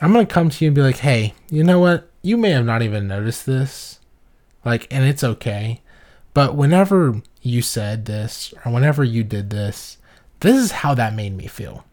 I'm 0.02 0.14
going 0.14 0.26
to 0.26 0.34
come 0.34 0.50
to 0.50 0.64
you 0.64 0.70
and 0.70 0.76
be 0.76 0.82
like, 0.82 0.98
hey, 0.98 1.34
you 1.50 1.64
know 1.64 1.80
what? 1.80 2.10
You 2.22 2.38
may 2.38 2.52
have 2.52 2.66
not 2.66 2.82
even 2.82 3.08
noticed 3.08 3.46
this. 3.46 4.00
Like, 4.64 4.88
and 4.92 5.06
it's 5.06 5.24
okay. 5.24 5.82
But 6.34 6.56
whenever 6.56 7.22
you 7.42 7.62
said 7.62 8.06
this 8.06 8.54
or 8.64 8.72
whenever 8.72 9.04
you 9.04 9.24
did 9.24 9.50
this, 9.50 9.98
this 10.46 10.58
is 10.58 10.72
how 10.72 10.94
that 10.94 11.14
made 11.14 11.36
me 11.36 11.48
feel. 11.48 11.86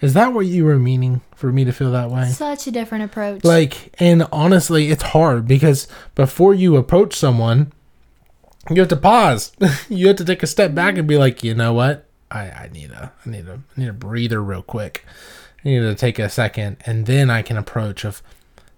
Is 0.00 0.14
that 0.14 0.32
what 0.32 0.46
you 0.46 0.64
were 0.64 0.78
meaning 0.78 1.20
for 1.34 1.52
me 1.52 1.64
to 1.64 1.72
feel 1.72 1.92
that 1.92 2.10
way? 2.10 2.28
Such 2.30 2.66
a 2.66 2.70
different 2.70 3.04
approach. 3.04 3.44
Like, 3.44 3.94
and 4.00 4.26
honestly, 4.32 4.90
it's 4.90 5.02
hard 5.02 5.46
because 5.46 5.86
before 6.14 6.54
you 6.54 6.76
approach 6.76 7.14
someone, 7.14 7.72
you 8.68 8.80
have 8.80 8.88
to 8.88 8.96
pause. 8.96 9.52
you 9.88 10.08
have 10.08 10.16
to 10.16 10.24
take 10.24 10.42
a 10.42 10.46
step 10.46 10.74
back 10.74 10.96
and 10.96 11.06
be 11.06 11.18
like, 11.18 11.44
you 11.44 11.54
know 11.54 11.72
what? 11.72 12.06
I, 12.30 12.50
I 12.50 12.70
need 12.72 12.92
a 12.92 13.12
I 13.26 13.28
need 13.28 13.48
a 13.48 13.54
I 13.54 13.80
need 13.80 13.88
a 13.88 13.92
breather 13.92 14.42
real 14.42 14.62
quick. 14.62 15.04
I 15.64 15.68
need 15.68 15.80
to 15.80 15.94
take 15.94 16.18
a 16.18 16.28
second 16.28 16.76
and 16.86 17.06
then 17.06 17.28
I 17.28 17.42
can 17.42 17.56
approach 17.56 18.04
of 18.04 18.22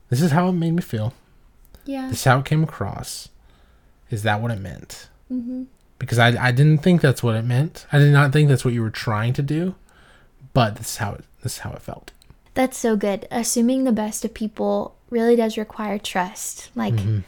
this 0.09 0.23
is 0.23 0.33
how 0.33 0.49
it 0.49 0.53
made 0.53 0.73
me 0.73 0.83
feel. 0.83 1.13
Yeah. 1.85 2.09
This 2.09 2.19
is 2.19 2.25
how 2.25 2.39
it 2.39 2.47
came 2.47 2.65
across. 2.65 3.29
Is 4.11 4.23
that 4.23 4.41
what 4.41 4.51
it 4.51 4.61
meant? 4.61 5.09
Mm-hmm. 5.31 5.65
Because 6.03 6.19
I, 6.19 6.49
I 6.49 6.51
didn't 6.51 6.79
think 6.79 7.01
that's 7.01 7.23
what 7.23 7.37
it 7.37 7.45
meant. 7.45 7.87
I 7.93 7.99
did 7.99 8.13
not 8.13 8.33
think 8.33 8.49
that's 8.49 8.65
what 8.65 8.75
you 8.75 8.83
were 8.83 8.91
trying 8.91 9.33
to 9.35 9.43
do, 9.43 9.77
but 10.53 10.75
this 10.75 10.89
is 10.89 10.97
how 10.97 11.13
it 11.13 11.25
this 11.43 11.53
is 11.55 11.59
how 11.61 11.71
it 11.71 11.81
felt. 11.81 12.11
That's 12.55 12.77
so 12.77 12.97
good. 12.97 13.29
Assuming 13.31 13.85
the 13.85 13.93
best 13.93 14.25
of 14.25 14.35
people 14.35 14.97
really 15.11 15.37
does 15.37 15.57
require 15.57 15.99
trust. 15.99 16.71
Like, 16.75 16.95
mm-hmm. 16.95 17.21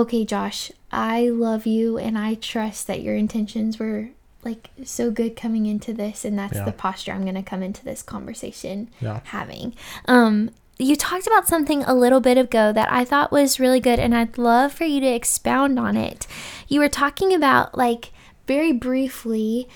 okay, 0.00 0.24
Josh, 0.24 0.72
I 0.90 1.28
love 1.28 1.66
you 1.66 1.98
and 1.98 2.16
I 2.16 2.34
trust 2.34 2.86
that 2.86 3.02
your 3.02 3.14
intentions 3.14 3.78
were 3.78 4.08
like 4.42 4.70
so 4.84 5.10
good 5.10 5.36
coming 5.36 5.66
into 5.66 5.92
this 5.92 6.24
and 6.24 6.38
that's 6.38 6.56
yeah. 6.56 6.64
the 6.64 6.72
posture 6.72 7.12
i'm 7.12 7.22
going 7.22 7.34
to 7.34 7.42
come 7.42 7.62
into 7.62 7.82
this 7.84 8.02
conversation 8.02 8.90
yeah. 9.00 9.20
having 9.24 9.74
um 10.06 10.50
you 10.78 10.96
talked 10.96 11.26
about 11.26 11.48
something 11.48 11.82
a 11.84 11.94
little 11.94 12.20
bit 12.20 12.36
ago 12.36 12.72
that 12.72 12.90
i 12.92 13.04
thought 13.04 13.32
was 13.32 13.58
really 13.58 13.80
good 13.80 13.98
and 13.98 14.14
i'd 14.14 14.36
love 14.36 14.72
for 14.72 14.84
you 14.84 15.00
to 15.00 15.06
expound 15.06 15.78
on 15.78 15.96
it 15.96 16.26
you 16.68 16.78
were 16.78 16.88
talking 16.88 17.32
about 17.32 17.76
like 17.76 18.10
very 18.46 18.72
briefly 18.72 19.68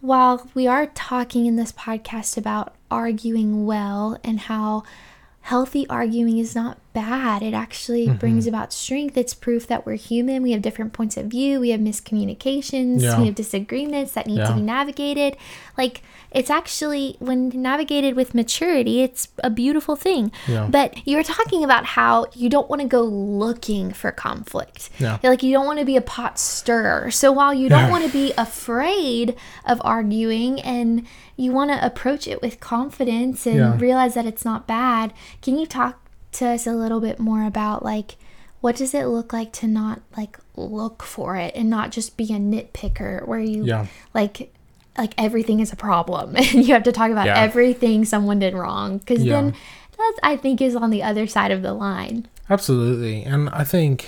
while 0.00 0.48
we 0.54 0.66
are 0.66 0.86
talking 0.86 1.46
in 1.46 1.56
this 1.56 1.72
podcast 1.72 2.36
about 2.36 2.74
arguing 2.90 3.66
well 3.66 4.18
and 4.22 4.40
how 4.40 4.82
healthy 5.42 5.88
arguing 5.88 6.38
is 6.38 6.54
not 6.54 6.78
bad. 6.96 7.42
It 7.42 7.52
actually 7.52 8.06
mm-hmm. 8.06 8.16
brings 8.16 8.46
about 8.46 8.72
strength. 8.72 9.18
It's 9.18 9.34
proof 9.34 9.66
that 9.66 9.84
we're 9.84 9.96
human. 9.96 10.42
We 10.42 10.52
have 10.52 10.62
different 10.62 10.94
points 10.94 11.18
of 11.18 11.26
view. 11.26 11.60
We 11.60 11.68
have 11.68 11.80
miscommunications. 11.80 13.02
Yeah. 13.02 13.20
We 13.20 13.26
have 13.26 13.34
disagreements 13.34 14.12
that 14.12 14.26
need 14.26 14.38
to 14.38 14.54
be 14.54 14.62
navigated. 14.62 15.36
Like 15.76 16.00
it's 16.30 16.48
actually 16.48 17.16
when 17.18 17.50
navigated 17.50 18.16
with 18.16 18.34
maturity, 18.34 19.02
it's 19.02 19.28
a 19.44 19.50
beautiful 19.50 19.94
thing. 19.94 20.32
Yeah. 20.48 20.68
But 20.70 21.06
you 21.06 21.18
were 21.18 21.22
talking 21.22 21.62
about 21.62 21.84
how 21.84 22.28
you 22.32 22.48
don't 22.48 22.70
want 22.70 22.80
to 22.80 22.88
go 22.88 23.02
looking 23.02 23.92
for 23.92 24.10
conflict. 24.10 24.88
Yeah. 24.98 25.18
Like 25.22 25.42
you 25.42 25.52
don't 25.52 25.66
want 25.66 25.80
to 25.80 25.84
be 25.84 25.98
a 25.98 26.02
pot 26.02 26.38
stirrer. 26.38 27.10
So 27.10 27.30
while 27.30 27.52
you 27.52 27.68
don't 27.68 27.90
want 27.90 28.06
to 28.06 28.10
be 28.10 28.32
afraid 28.38 29.36
of 29.66 29.82
arguing 29.84 30.62
and 30.62 31.06
you 31.36 31.52
want 31.52 31.70
to 31.72 31.84
approach 31.84 32.26
it 32.26 32.40
with 32.40 32.58
confidence 32.58 33.46
and 33.46 33.56
Yeah. 33.56 33.78
realize 33.78 34.14
that 34.14 34.24
it's 34.24 34.46
not 34.46 34.66
bad, 34.66 35.12
can 35.42 35.58
you 35.58 35.66
talk 35.66 36.05
to 36.36 36.46
us 36.48 36.66
a 36.66 36.72
little 36.72 37.00
bit 37.00 37.18
more 37.18 37.44
about 37.44 37.84
like 37.84 38.16
what 38.60 38.76
does 38.76 38.94
it 38.94 39.04
look 39.06 39.32
like 39.32 39.52
to 39.52 39.66
not 39.66 40.00
like 40.16 40.38
look 40.56 41.02
for 41.02 41.36
it 41.36 41.54
and 41.54 41.68
not 41.70 41.90
just 41.92 42.16
be 42.16 42.24
a 42.32 42.38
nitpicker 42.38 43.26
where 43.26 43.38
you 43.40 43.64
Yeah. 43.64 43.86
like 44.14 44.52
like 44.98 45.14
everything 45.18 45.60
is 45.60 45.72
a 45.72 45.76
problem 45.76 46.34
and 46.36 46.66
you 46.66 46.72
have 46.74 46.82
to 46.84 46.92
talk 46.92 47.10
about 47.10 47.26
Yeah. 47.26 47.38
everything 47.38 48.04
someone 48.04 48.38
did 48.38 48.54
wrong 48.54 48.98
because 48.98 49.22
Yeah. 49.22 49.32
then 49.34 49.54
that 49.98 50.14
I 50.22 50.36
think 50.36 50.60
is 50.60 50.74
on 50.76 50.90
the 50.90 51.02
other 51.02 51.26
side 51.26 51.50
of 51.50 51.62
the 51.62 51.72
line. 51.72 52.28
Absolutely. 52.50 53.22
And 53.24 53.48
I 53.50 53.64
think, 53.64 54.06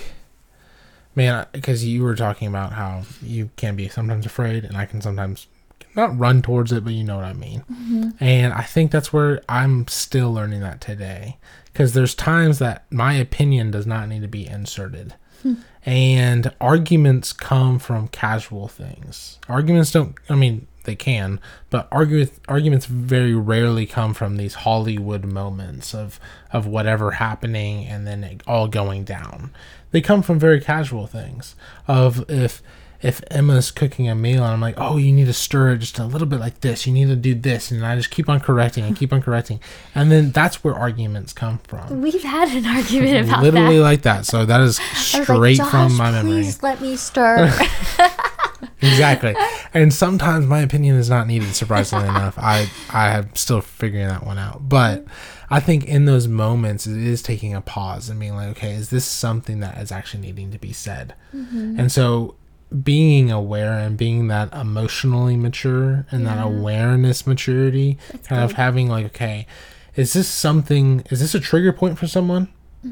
man, 1.15 1.45
because 1.51 1.83
you 1.85 2.03
were 2.03 2.15
talking 2.15 2.47
about 2.47 2.73
how 2.73 3.03
you 3.21 3.49
can 3.55 3.75
be 3.75 3.87
sometimes 3.89 4.25
afraid, 4.25 4.63
and 4.63 4.77
I 4.77 4.85
can 4.85 5.01
sometimes 5.01 5.47
not 5.95 6.17
run 6.17 6.41
towards 6.41 6.71
it, 6.71 6.83
but 6.83 6.93
you 6.93 7.03
know 7.03 7.15
what 7.15 7.25
I 7.25 7.33
mean. 7.33 7.61
Mm-hmm. 7.71 8.23
And 8.23 8.53
I 8.53 8.61
think 8.63 8.91
that's 8.91 9.11
where 9.11 9.41
I'm 9.49 9.87
still 9.87 10.31
learning 10.31 10.61
that 10.61 10.79
today. 10.79 11.37
Because 11.71 11.93
there's 11.93 12.15
times 12.15 12.59
that 12.59 12.85
my 12.91 13.13
opinion 13.13 13.71
does 13.71 13.87
not 13.87 14.07
need 14.09 14.21
to 14.21 14.27
be 14.27 14.47
inserted. 14.47 15.15
Hmm. 15.43 15.55
And 15.85 16.53
arguments 16.59 17.31
come 17.31 17.79
from 17.79 18.09
casual 18.09 18.67
things. 18.67 19.39
Arguments 19.47 19.91
don't, 19.91 20.15
I 20.29 20.35
mean, 20.35 20.67
they 20.83 20.95
can, 20.95 21.39
but 21.69 21.87
argue, 21.91 22.27
arguments 22.47 22.85
very 22.85 23.33
rarely 23.33 23.85
come 23.85 24.13
from 24.13 24.37
these 24.37 24.55
Hollywood 24.55 25.25
moments 25.25 25.93
of, 25.93 26.19
of 26.51 26.65
whatever 26.65 27.11
happening 27.11 27.85
and 27.85 28.07
then 28.07 28.23
it 28.23 28.43
all 28.47 28.67
going 28.67 29.03
down. 29.03 29.51
They 29.91 30.01
come 30.01 30.21
from 30.21 30.39
very 30.39 30.59
casual 30.59 31.07
things 31.07 31.55
of 31.87 32.29
if 32.29 32.61
if 33.01 33.21
Emma's 33.31 33.71
cooking 33.71 34.09
a 34.09 34.15
meal 34.15 34.43
and 34.43 34.53
I'm 34.53 34.61
like, 34.61 34.75
oh, 34.77 34.97
you 34.97 35.11
need 35.11 35.25
to 35.25 35.33
stir 35.33 35.71
it 35.71 35.77
just 35.77 35.99
a 35.99 36.05
little 36.05 36.27
bit 36.27 36.39
like 36.39 36.61
this. 36.61 36.85
You 36.85 36.93
need 36.93 37.07
to 37.07 37.15
do 37.15 37.33
this, 37.33 37.71
and 37.71 37.85
I 37.85 37.95
just 37.95 38.11
keep 38.11 38.27
on 38.27 38.39
correcting 38.39 38.83
and 38.83 38.95
keep 38.95 39.13
on 39.13 39.21
correcting, 39.21 39.59
and 39.95 40.11
then 40.11 40.31
that's 40.31 40.63
where 40.63 40.75
arguments 40.75 41.33
come 41.33 41.59
from. 41.59 42.01
We've 42.01 42.23
had 42.23 42.49
an 42.49 42.65
argument 42.65 43.27
about 43.27 43.43
Literally 43.43 43.77
that. 43.77 43.83
like 43.83 44.01
that. 44.03 44.25
So 44.25 44.45
that 44.45 44.61
is 44.61 44.79
was 44.79 45.13
like, 45.13 45.23
straight 45.23 45.69
from 45.69 45.95
my 45.95 46.11
memory. 46.11 46.31
Please 46.31 46.63
let 46.63 46.81
me 46.81 46.95
stir. 46.95 47.51
exactly 48.81 49.35
and 49.73 49.93
sometimes 49.93 50.45
my 50.45 50.59
opinion 50.59 50.95
is 50.95 51.09
not 51.09 51.27
needed 51.27 51.53
surprisingly 51.53 52.07
enough 52.09 52.37
i 52.37 52.69
i 52.91 53.09
am 53.09 53.33
still 53.35 53.61
figuring 53.61 54.07
that 54.07 54.25
one 54.25 54.37
out 54.37 54.67
but 54.67 55.05
i 55.49 55.59
think 55.59 55.85
in 55.85 56.05
those 56.05 56.27
moments 56.27 56.85
it 56.85 56.97
is 56.97 57.21
taking 57.21 57.53
a 57.53 57.61
pause 57.61 58.09
and 58.09 58.19
being 58.19 58.35
like 58.35 58.49
okay 58.49 58.73
is 58.73 58.89
this 58.89 59.05
something 59.05 59.59
that 59.59 59.77
is 59.77 59.91
actually 59.91 60.21
needing 60.21 60.51
to 60.51 60.57
be 60.57 60.73
said 60.73 61.13
mm-hmm. 61.33 61.79
and 61.79 61.91
so 61.91 62.35
being 62.83 63.31
aware 63.31 63.73
and 63.73 63.97
being 63.97 64.27
that 64.27 64.53
emotionally 64.53 65.35
mature 65.35 66.05
and 66.11 66.25
that 66.27 66.43
awareness 66.43 67.25
maturity 67.25 67.97
kind 68.25 68.43
of 68.43 68.51
having 68.53 68.87
like 68.87 69.05
okay 69.07 69.47
is 69.95 70.13
this 70.13 70.27
something 70.27 71.03
is 71.09 71.19
this 71.19 71.35
a 71.35 71.39
trigger 71.39 71.73
point 71.73 71.97
for 71.97 72.07
someone? 72.07 72.47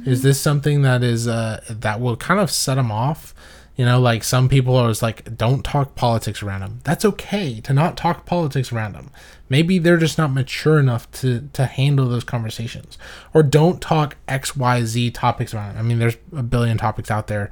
Is 0.05 0.21
this 0.21 0.41
something 0.41 0.81
that 0.81 1.03
is 1.03 1.27
uh 1.27 1.61
that 1.69 2.01
will 2.01 2.17
kind 2.17 2.39
of 2.39 2.51
set 2.51 2.75
them 2.75 2.91
off? 2.91 3.33
You 3.75 3.85
know 3.85 3.99
like 3.99 4.23
some 4.23 4.49
people 4.49 4.75
are 4.75 4.89
just 4.89 5.01
like 5.03 5.37
don't 5.37 5.63
talk 5.63 5.95
politics 5.95 6.41
around 6.41 6.61
them 6.61 6.79
that's 6.83 7.05
okay 7.05 7.61
to 7.61 7.73
not 7.73 7.95
talk 7.95 8.25
politics 8.25 8.71
around 8.71 8.93
them 8.93 9.11
maybe 9.49 9.77
they're 9.77 9.97
just 9.97 10.17
not 10.17 10.33
mature 10.33 10.79
enough 10.79 11.09
to 11.11 11.47
to 11.53 11.65
handle 11.65 12.09
those 12.09 12.23
conversations. 12.23 12.97
Or 13.33 13.43
don't 13.43 13.79
talk 13.79 14.17
xyz 14.27 15.13
topics 15.13 15.53
around 15.53 15.75
them 15.75 15.77
i 15.77 15.87
mean 15.87 15.99
there's 15.99 16.17
a 16.35 16.43
billion 16.43 16.77
topics 16.77 17.11
out 17.11 17.27
there 17.27 17.51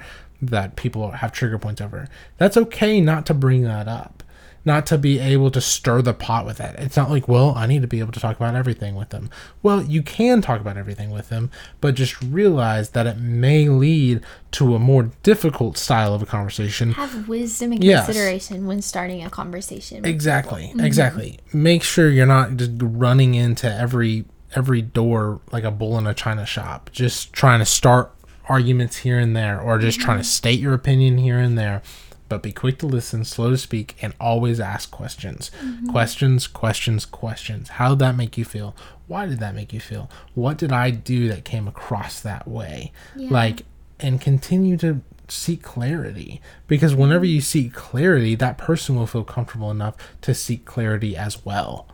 that 0.49 0.75
people 0.75 1.11
have 1.11 1.31
trigger 1.31 1.57
points 1.57 1.81
over 1.81 2.07
that's 2.37 2.57
okay 2.57 2.99
not 3.01 3.25
to 3.25 3.33
bring 3.33 3.63
that 3.63 3.87
up 3.87 4.23
not 4.65 4.87
to 4.87 4.97
be 4.97 5.19
able 5.19 5.51
to 5.51 5.61
stir 5.61 6.01
the 6.01 6.13
pot 6.13 6.43
with 6.43 6.59
it. 6.59 6.75
It's 6.79 6.97
not 6.97 7.11
like, 7.11 7.27
well, 7.27 7.53
I 7.55 7.67
need 7.67 7.83
to 7.83 7.87
be 7.87 7.99
able 7.99 8.11
to 8.13 8.19
talk 8.19 8.35
about 8.35 8.55
everything 8.55 8.95
with 8.95 9.09
them. 9.09 9.29
Well, 9.61 9.83
you 9.83 10.01
can 10.01 10.41
talk 10.41 10.59
about 10.59 10.75
everything 10.75 11.11
with 11.11 11.29
them, 11.29 11.51
but 11.81 11.93
just 11.93 12.19
realize 12.23 12.89
that 12.89 13.05
it 13.05 13.19
may 13.19 13.69
lead 13.69 14.21
to 14.53 14.73
a 14.73 14.79
more 14.79 15.11
difficult 15.21 15.77
style 15.77 16.15
of 16.15 16.23
a 16.23 16.25
conversation. 16.25 16.93
Have 16.93 17.27
wisdom 17.29 17.73
and 17.73 17.83
Yes. 17.83 18.05
consideration 18.05 18.65
when 18.65 18.81
starting 18.81 19.23
a 19.23 19.29
conversation. 19.29 20.03
Exactly. 20.03 20.69
Mm-hmm. 20.69 20.79
Exactly. 20.79 21.39
Make 21.53 21.83
sure 21.83 22.09
you're 22.09 22.25
not 22.25 22.55
just 22.57 22.71
running 22.79 23.35
into 23.35 23.71
every 23.71 24.25
every 24.55 24.81
door 24.81 25.41
like 25.51 25.65
a 25.65 25.71
bull 25.71 25.97
in 25.97 26.07
a 26.07 26.13
china 26.13 26.45
shop, 26.45 26.89
just 26.93 27.33
trying 27.33 27.59
to 27.59 27.65
start 27.65 28.15
arguments 28.47 28.97
here 28.97 29.19
and 29.19 29.35
there 29.35 29.59
or 29.59 29.77
just 29.79 29.99
trying 29.99 30.17
to 30.17 30.21
Mm-hmm. 30.23 30.27
state 30.27 30.59
your 30.59 30.73
opinion 30.73 31.17
here 31.17 31.39
and 31.39 31.57
there. 31.57 31.81
But 32.27 32.41
be 32.41 32.51
quick 32.51 32.79
to 32.79 32.87
listen, 32.87 33.23
slow 33.23 33.51
to 33.51 33.57
speak, 33.57 33.95
and 34.01 34.13
always 34.19 34.59
ask 34.59 34.89
questions. 34.89 35.51
Mm-hmm. 35.63 35.91
Questions, 35.91 36.47
questions, 36.47 37.05
questions. 37.05 37.69
How 37.69 37.89
did 37.89 37.99
that 37.99 38.15
make 38.15 38.35
you 38.35 38.43
feel? 38.45 38.75
Why 39.07 39.27
did 39.27 39.39
that 39.39 39.53
make 39.53 39.71
you 39.71 39.79
feel? 39.79 40.09
What 40.33 40.57
did 40.57 40.71
I 40.71 40.89
do 40.89 41.27
that 41.27 41.45
came 41.45 41.67
across 41.67 42.19
that 42.21 42.47
way? 42.47 42.91
Yeah. 43.15 43.29
Like, 43.29 43.61
and 43.99 44.19
continue 44.19 44.75
to 44.77 45.01
seek 45.27 45.61
clarity 45.61 46.41
because 46.67 46.95
whenever 46.95 47.25
you 47.25 47.41
seek 47.41 47.73
clarity, 47.73 48.33
that 48.35 48.57
person 48.57 48.95
will 48.95 49.07
feel 49.07 49.23
comfortable 49.23 49.69
enough 49.69 49.95
to 50.21 50.33
seek 50.33 50.65
clarity 50.65 51.15
as 51.15 51.45
well. 51.45 51.87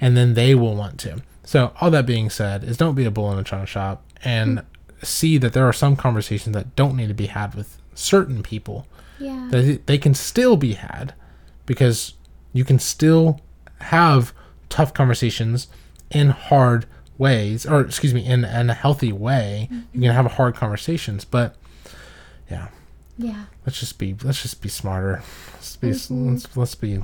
And 0.00 0.16
then 0.16 0.34
they 0.34 0.54
will 0.54 0.74
want 0.74 0.98
to. 1.00 1.22
So, 1.44 1.72
all 1.80 1.90
that 1.90 2.06
being 2.06 2.30
said, 2.30 2.62
is 2.64 2.76
don't 2.76 2.94
be 2.94 3.04
a 3.04 3.10
bull 3.10 3.32
in 3.32 3.38
a 3.38 3.44
china 3.44 3.66
shop 3.66 4.02
and 4.24 4.62
see 5.02 5.38
that 5.38 5.52
there 5.52 5.66
are 5.66 5.72
some 5.72 5.96
conversations 5.96 6.54
that 6.54 6.76
don't 6.76 6.96
need 6.96 7.08
to 7.08 7.14
be 7.14 7.26
had 7.26 7.54
with 7.54 7.78
certain 7.94 8.42
people 8.42 8.86
Yeah. 9.18 9.48
that 9.50 9.86
they 9.86 9.98
can 9.98 10.14
still 10.14 10.56
be 10.56 10.74
had 10.74 11.14
because 11.66 12.14
you 12.52 12.64
can 12.64 12.78
still 12.78 13.40
have 13.80 14.32
tough 14.68 14.94
conversations 14.94 15.68
in 16.10 16.30
hard 16.30 16.86
ways 17.18 17.66
or 17.66 17.80
excuse 17.80 18.14
me 18.14 18.24
in, 18.24 18.44
in 18.44 18.70
a 18.70 18.74
healthy 18.74 19.12
way. 19.12 19.68
You 19.70 19.78
can 19.92 20.00
mm-hmm. 20.00 20.10
have 20.10 20.32
hard 20.32 20.54
conversations 20.54 21.24
but 21.24 21.56
yeah. 22.50 22.68
Yeah. 23.18 23.44
let's 23.66 23.78
just 23.78 23.98
be 23.98 24.16
let's 24.22 24.42
just 24.42 24.62
be 24.62 24.68
smarter. 24.68 25.22
Let's 25.54 25.76
be 25.76 25.88
mm-hmm. 25.88 26.32
let's, 26.32 26.56
let's 26.56 26.74
be 26.74 27.02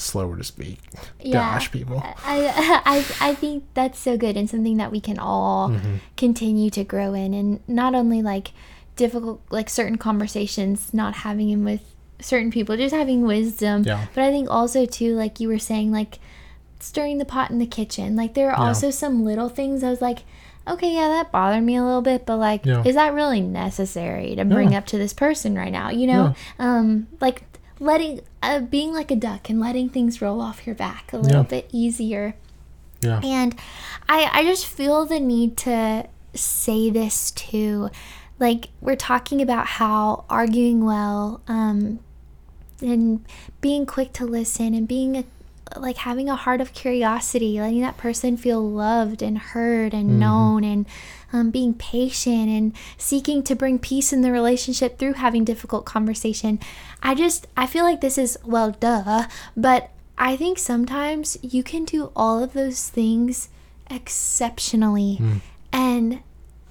slower 0.00 0.36
to 0.36 0.44
speak 0.44 0.78
Yeah. 1.20 1.54
gosh 1.54 1.70
people 1.70 2.02
I, 2.04 2.82
I 2.84 3.30
I 3.30 3.34
think 3.34 3.64
that's 3.74 3.98
so 3.98 4.16
good 4.16 4.36
and 4.36 4.48
something 4.48 4.76
that 4.78 4.90
we 4.90 5.00
can 5.00 5.18
all 5.18 5.68
Mm-hmm. 5.70 5.96
continue 6.16 6.70
to 6.70 6.84
grow 6.84 7.14
in 7.14 7.34
and 7.34 7.60
not 7.68 7.94
only 7.94 8.22
like 8.22 8.52
difficult 8.96 9.40
like 9.50 9.68
certain 9.70 9.96
conversations 9.98 10.92
not 10.92 11.14
having 11.16 11.50
them 11.50 11.64
with 11.64 11.82
certain 12.20 12.50
people 12.50 12.76
just 12.76 12.94
having 12.94 13.22
wisdom 13.22 13.82
Yeah. 13.84 14.06
but 14.14 14.24
I 14.24 14.30
think 14.30 14.50
also 14.50 14.84
too 14.86 15.14
like 15.16 15.40
you 15.40 15.48
were 15.48 15.58
saying 15.58 15.90
like 15.92 16.18
stirring 16.80 17.18
the 17.18 17.24
pot 17.24 17.50
in 17.50 17.58
the 17.58 17.66
kitchen 17.66 18.16
like 18.16 18.34
there 18.34 18.50
are 18.50 18.58
Yeah. 18.62 18.68
also 18.68 18.90
some 18.90 19.24
little 19.24 19.48
things 19.48 19.82
I 19.82 19.90
was 19.90 20.00
like 20.02 20.20
okay 20.68 20.92
yeah 20.94 21.08
that 21.08 21.32
bothered 21.32 21.62
me 21.64 21.76
a 21.76 21.82
little 21.84 22.02
bit 22.02 22.26
but 22.26 22.36
like 22.36 22.64
Yeah. 22.66 22.82
is 22.84 22.94
that 22.94 23.14
really 23.14 23.40
necessary 23.40 24.34
to 24.36 24.44
bring 24.44 24.72
Yeah. 24.72 24.78
up 24.78 24.86
to 24.86 24.98
this 24.98 25.12
person 25.12 25.54
right 25.56 25.72
now 25.72 25.90
you 25.90 26.06
know 26.06 26.34
um 26.58 27.06
like 27.20 27.42
letting 27.80 28.20
uh, 28.42 28.60
being 28.60 28.92
like 28.92 29.10
a 29.10 29.16
duck 29.16 29.48
and 29.50 29.58
letting 29.58 29.88
things 29.88 30.20
roll 30.22 30.40
off 30.40 30.66
your 30.66 30.74
back 30.76 31.12
a 31.12 31.16
little 31.18 31.38
Yeah. 31.42 31.42
bit 31.48 31.68
easier 31.72 32.36
yeah 33.02 33.20
and 33.24 33.54
I, 34.08 34.28
I 34.32 34.44
just 34.44 34.66
feel 34.66 35.06
the 35.06 35.18
need 35.18 35.56
to 35.58 36.06
say 36.34 36.90
this 36.90 37.30
too. 37.32 37.90
Like, 38.38 38.68
we're 38.80 38.96
talking 38.96 39.40
about 39.42 39.66
how 39.66 40.24
arguing 40.30 40.84
well 40.84 41.40
um, 41.48 42.00
and 42.80 43.24
being 43.60 43.86
quick 43.86 44.12
to 44.14 44.24
listen 44.26 44.74
and 44.74 44.86
being 44.88 45.16
a, 45.16 45.24
like 45.78 45.98
having 45.98 46.28
a 46.28 46.36
heart 46.36 46.60
of 46.60 46.72
curiosity, 46.74 47.60
letting 47.60 47.80
that 47.82 47.96
person 47.96 48.36
feel 48.36 48.60
loved 48.68 49.22
and 49.22 49.38
heard 49.38 49.94
and 49.94 50.18
known, 50.18 50.64
and 50.64 50.86
um, 51.32 51.50
being 51.50 51.74
patient 51.74 52.48
and 52.48 52.72
seeking 52.98 53.42
to 53.44 53.54
bring 53.54 53.78
peace 53.78 54.12
in 54.12 54.22
the 54.22 54.32
relationship 54.32 54.98
through 54.98 55.12
having 55.14 55.44
difficult 55.44 55.84
conversation. 55.84 56.58
I 57.02 57.14
just, 57.14 57.46
I 57.56 57.66
feel 57.66 57.84
like 57.84 58.00
this 58.00 58.18
is, 58.18 58.38
well, 58.44 58.72
duh, 58.72 59.26
but 59.56 59.90
I 60.18 60.36
think 60.36 60.58
sometimes 60.58 61.38
you 61.42 61.62
can 61.62 61.84
do 61.84 62.12
all 62.14 62.42
of 62.42 62.52
those 62.52 62.88
things 62.88 63.48
exceptionally. 63.90 65.16
Hmm. 65.16 65.36
And 65.72 66.20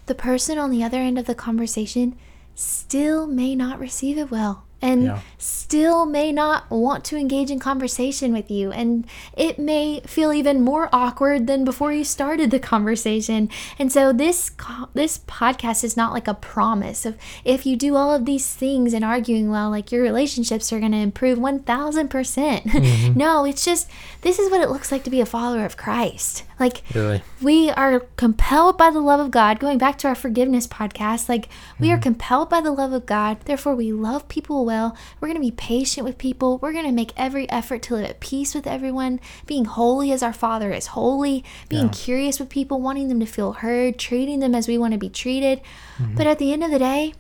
the 0.06 0.16
person 0.16 0.58
on 0.58 0.72
the 0.72 0.84
other 0.84 1.00
end 1.00 1.18
of 1.18 1.26
the 1.26 1.36
conversation 1.36 2.18
still 2.56 3.26
may 3.26 3.56
not 3.56 3.80
receive 3.80 4.18
it 4.18 4.30
well 4.30 4.66
and 4.82 5.04
Yeah. 5.04 5.20
still 5.38 6.06
may 6.06 6.32
not 6.32 6.70
want 6.70 7.04
to 7.06 7.18
engage 7.18 7.52
in 7.52 7.60
conversation 7.60 8.32
with 8.34 8.50
you 8.50 8.72
and 8.72 9.06
it 9.36 9.60
may 9.60 10.02
feel 10.06 10.32
even 10.32 10.62
more 10.62 10.90
awkward 10.94 11.48
than 11.48 11.64
before 11.64 11.92
you 11.92 12.04
started 12.04 12.52
the 12.52 12.60
conversation 12.60 13.50
and 13.78 13.92
so 13.92 14.14
this 14.14 14.52
this 14.94 15.20
podcast 15.20 15.84
is 15.84 15.98
not 15.98 16.14
like 16.14 16.28
a 16.28 16.34
promise 16.34 17.06
of 17.06 17.18
if 17.44 17.66
you 17.66 17.76
do 17.76 17.96
all 17.96 18.14
of 18.14 18.26
these 18.26 18.54
things 18.54 18.94
and 18.94 19.04
arguing 19.04 19.50
well 19.50 19.70
like 19.70 19.92
your 19.92 20.02
relationships 20.02 20.72
are 20.72 20.80
going 20.80 20.92
to 20.92 20.98
improve 20.98 21.38
1000% 21.38 21.64
mm-hmm. 21.66 23.14
no 23.18 23.46
it's 23.46 23.66
just 23.66 23.90
this 24.22 24.40
is 24.40 24.50
what 24.50 24.62
it 24.62 24.70
looks 24.70 24.92
like 24.92 25.04
to 25.04 25.10
be 25.10 25.22
a 25.22 25.26
follower 25.26 25.66
of 25.66 25.78
Christ 25.78 26.44
like 26.60 26.84
Really. 26.94 27.24
we 27.42 27.70
are 27.70 28.02
compelled 28.18 28.78
by 28.78 28.90
the 28.90 29.00
love 29.00 29.20
of 29.20 29.32
God. 29.32 29.60
Going 29.60 29.78
back 29.78 29.98
to 30.00 30.08
our 30.10 30.16
forgiveness 30.16 30.68
podcast, 30.68 31.30
like 31.30 31.48
we 31.80 31.90
are 31.90 31.96
mm-hmm. 31.96 32.04
compelled 32.04 32.50
by 32.50 32.60
the 32.60 32.72
love 32.72 32.92
of 32.92 33.06
God. 33.06 33.40
Therefore, 33.46 33.76
we 33.76 33.94
love 33.94 34.28
people 34.28 34.66
well. 34.72 34.96
We're 35.20 35.28
going 35.30 35.42
to 35.42 35.50
be 35.52 35.56
patient 35.74 36.06
with 36.06 36.18
people. 36.18 36.60
We're 36.60 36.74
going 36.78 36.86
to 36.86 36.92
make 37.02 37.12
every 37.18 37.50
effort 37.50 37.82
to 37.84 37.96
live 37.96 38.06
at 38.06 38.20
peace 38.20 38.54
with 38.54 38.68
everyone, 38.68 39.20
being 39.48 39.66
holy 39.66 40.12
as 40.12 40.22
our 40.22 40.34
Father 40.46 40.72
is 40.72 40.88
holy, 41.00 41.44
being 41.68 41.88
Yeah. 41.88 42.06
curious 42.06 42.40
with 42.40 42.50
people, 42.50 42.80
wanting 42.80 43.08
them 43.10 43.20
to 43.20 43.26
feel 43.26 43.54
heard, 43.54 43.98
treating 43.98 44.40
them 44.40 44.54
as 44.54 44.68
we 44.68 44.78
want 44.78 44.94
to 44.94 45.00
be 45.00 45.10
treated. 45.10 45.60
Mm-hmm. 45.98 46.16
But 46.16 46.28
at 46.28 46.38
the 46.40 46.54
end 46.54 46.64
of 46.64 46.72
the 46.72 46.80
day, 46.80 47.14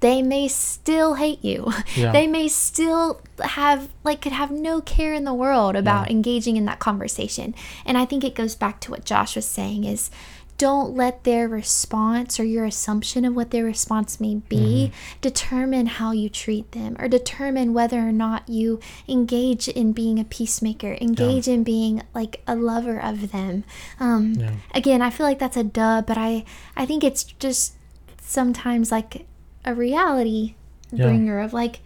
they 0.00 0.20
may 0.20 0.46
still 0.48 1.14
hate 1.14 1.42
you. 1.42 1.72
Yeah. 1.94 2.12
They 2.12 2.26
may 2.26 2.48
still 2.48 3.20
have 3.42 3.88
like 4.04 4.20
could 4.20 4.32
have 4.32 4.50
no 4.50 4.80
care 4.80 5.14
in 5.14 5.24
the 5.24 5.32
world 5.32 5.74
about 5.76 6.10
engaging 6.10 6.56
in 6.56 6.66
that 6.66 6.78
conversation. 6.78 7.54
And 7.86 7.96
I 7.96 8.04
think 8.04 8.22
it 8.22 8.34
goes 8.34 8.54
back 8.54 8.80
to 8.80 8.90
what 8.90 9.06
Josh 9.06 9.36
was 9.36 9.46
saying 9.46 9.84
is 9.84 10.10
don't 10.58 10.94
let 10.94 11.24
their 11.24 11.46
response 11.48 12.40
or 12.40 12.44
your 12.44 12.64
assumption 12.64 13.24
of 13.24 13.34
what 13.36 13.50
their 13.50 13.64
response 13.64 14.18
may 14.18 14.36
be 14.36 14.90
determine 15.20 15.86
how 15.86 16.12
you 16.12 16.28
treat 16.30 16.72
them 16.72 16.96
or 16.98 17.08
determine 17.08 17.74
whether 17.74 17.98
or 18.00 18.12
not 18.12 18.48
you 18.48 18.80
engage 19.06 19.68
in 19.68 19.92
being 19.92 20.18
a 20.18 20.24
peacemaker, 20.24 20.96
engage 21.00 21.46
in 21.46 21.62
being 21.62 22.02
like 22.14 22.42
a 22.46 22.56
lover 22.56 22.98
of 22.98 23.32
them. 23.32 23.64
Um, 24.00 24.32
Yeah. 24.34 24.52
Again, 24.74 25.02
I 25.02 25.10
feel 25.10 25.26
like 25.26 25.38
that's 25.38 25.56
a 25.58 25.64
duh, 25.64 26.02
but 26.06 26.16
I, 26.16 26.44
I 26.74 26.86
think 26.86 27.04
it's 27.04 27.24
just 27.24 27.74
sometimes 28.20 28.90
like 28.90 29.26
a 29.64 29.74
reality 29.74 30.54
Yeah. 30.90 31.04
bringer 31.06 31.40
of 31.40 31.52
like, 31.52 31.80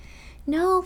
no, 0.47 0.85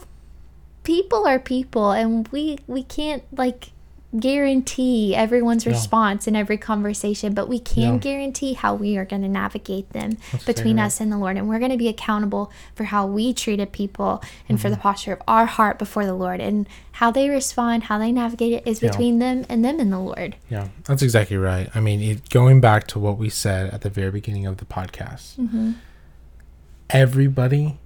people 0.85 1.27
are 1.27 1.38
people, 1.38 1.90
and 1.92 2.29
we 2.29 2.59
we 2.66 2.83
can't 2.83 3.23
like 3.37 3.70
guarantee 4.18 5.14
everyone's 5.14 5.66
Yeah. 5.66 5.72
response 5.72 6.27
in 6.29 6.37
every 6.37 6.57
conversation, 6.57 7.35
but 7.35 7.48
we 7.48 7.59
can 7.59 7.94
Yeah. 7.94 7.98
guarantee 7.98 8.53
how 8.53 8.74
we 8.74 8.96
are 8.96 9.05
going 9.05 9.22
to 9.22 9.29
navigate 9.29 9.90
them 9.92 10.18
That's 10.33 10.44
between 10.44 10.79
us 10.79 11.00
and 11.00 11.11
the 11.11 11.18
Lord, 11.18 11.37
and 11.37 11.48
we're 11.48 11.59
going 11.59 11.70
to 11.72 11.77
be 11.77 11.88
accountable 11.88 12.50
for 12.74 12.85
how 12.85 13.07
we 13.07 13.33
treated 13.35 13.72
people 13.72 14.22
and 14.48 14.57
Mm-hmm. 14.59 14.62
for 14.62 14.70
the 14.70 14.77
posture 14.77 15.12
of 15.14 15.22
our 15.27 15.46
heart 15.46 15.79
before 15.79 16.07
the 16.07 16.14
Lord, 16.14 16.40
and 16.40 16.66
how 16.92 17.11
they 17.11 17.29
respond, 17.29 17.85
how 17.85 17.98
they 17.98 18.12
navigate 18.12 18.53
it 18.53 18.62
is 18.66 18.81
Yeah. 18.83 18.90
between 18.90 19.18
them 19.18 19.44
and 19.48 19.64
them 19.64 19.81
and 19.81 19.92
the 19.92 19.98
Lord. 19.98 20.37
Yeah, 20.48 20.68
that's 20.85 21.03
exactly 21.03 21.37
right. 21.37 21.68
I 21.74 21.81
mean, 21.81 22.00
it, 22.00 22.29
going 22.31 22.61
back 22.61 22.87
to 22.88 22.98
what 23.00 23.18
we 23.18 23.29
said 23.29 23.70
at 23.74 23.81
the 23.81 23.90
very 23.90 24.11
beginning 24.12 24.46
of 24.46 24.59
the 24.59 24.64
podcast, 24.64 25.74
everybody 26.90 27.79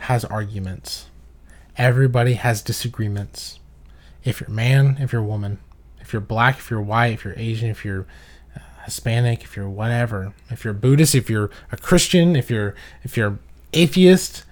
has 0.00 0.24
arguments, 0.24 1.06
everybody 1.76 2.34
has 2.34 2.62
disagreements. 2.62 3.58
If 4.28 4.40
you're 4.40 4.50
man, 4.50 4.96
if 5.00 5.12
you're 5.12 5.22
a 5.22 5.24
woman, 5.26 5.58
if 6.00 6.12
you're 6.12 6.20
black, 6.22 6.58
if 6.58 6.70
you're 6.70 6.80
white, 6.82 7.14
if 7.14 7.24
you're 7.24 7.34
Asian, 7.36 7.70
if 7.70 7.84
you're 7.84 8.06
uh, 8.56 8.60
Hispanic, 8.84 9.42
if 9.42 9.56
you're 9.56 9.68
whatever, 9.68 10.32
if 10.50 10.64
you're 10.64 10.74
Buddhist, 10.74 11.14
if 11.14 11.28
you're 11.30 11.50
a 11.72 11.76
Christian, 11.76 12.36
if 12.36 12.50
you're 12.50 12.74
if 13.04 13.16
you're 13.16 13.38
atheist, 13.72 14.44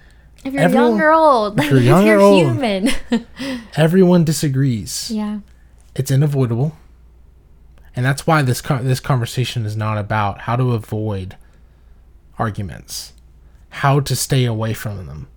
If 0.43 0.53
you're 0.53 0.63
Everyone- 0.63 0.91
young 0.91 1.01
or 1.01 1.11
old, 1.11 1.57
like 1.57 1.69
you're 1.71 1.79
if 1.79 1.85
young 1.85 2.03
or 2.03 2.07
you're 2.07 2.19
old. 2.19 2.43
human. 2.43 2.89
everyone 3.75 4.23
disagrees. 4.23 5.11
yeah. 5.11 5.39
it's 5.95 6.11
unavoidable 6.11 6.77
and 7.95 8.05
that's 8.05 8.27
why 8.27 8.41
this 8.43 8.61
co- 8.61 8.83
this 8.83 8.99
conversation 8.99 9.65
is 9.65 9.75
not 9.75 9.97
about 9.97 10.41
how 10.41 10.55
to 10.55 10.73
avoid 10.73 11.35
arguments 12.37 13.13
how 13.81 13.99
to 13.99 14.15
stay 14.15 14.45
away 14.45 14.73
from 14.73 15.05
them 15.07 15.27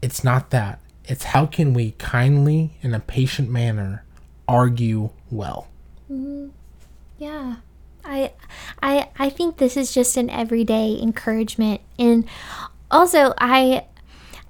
it's 0.00 0.22
not 0.22 0.50
that 0.50 0.78
it's 1.08 1.24
how 1.24 1.46
can 1.46 1.72
we 1.72 1.92
kindly 1.92 2.76
in 2.82 2.94
a 2.94 3.00
patient 3.00 3.50
manner 3.50 4.04
argue 4.46 5.10
well? 5.30 5.68
Mm-hmm. 6.10 6.48
Yeah. 7.18 7.56
I 8.04 8.32
I 8.82 9.08
I 9.18 9.30
think 9.30 9.56
this 9.56 9.76
is 9.76 9.92
just 9.92 10.16
an 10.16 10.30
everyday 10.30 10.98
encouragement. 11.00 11.80
And 11.98 12.26
also 12.90 13.34
I 13.38 13.86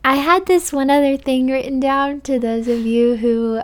I 0.04 0.16
had 0.16 0.46
this 0.46 0.72
one 0.72 0.90
other 0.90 1.16
thing 1.16 1.46
written 1.46 1.80
down 1.80 2.20
to 2.22 2.38
those 2.38 2.68
of 2.68 2.84
you 2.84 3.16
who 3.16 3.62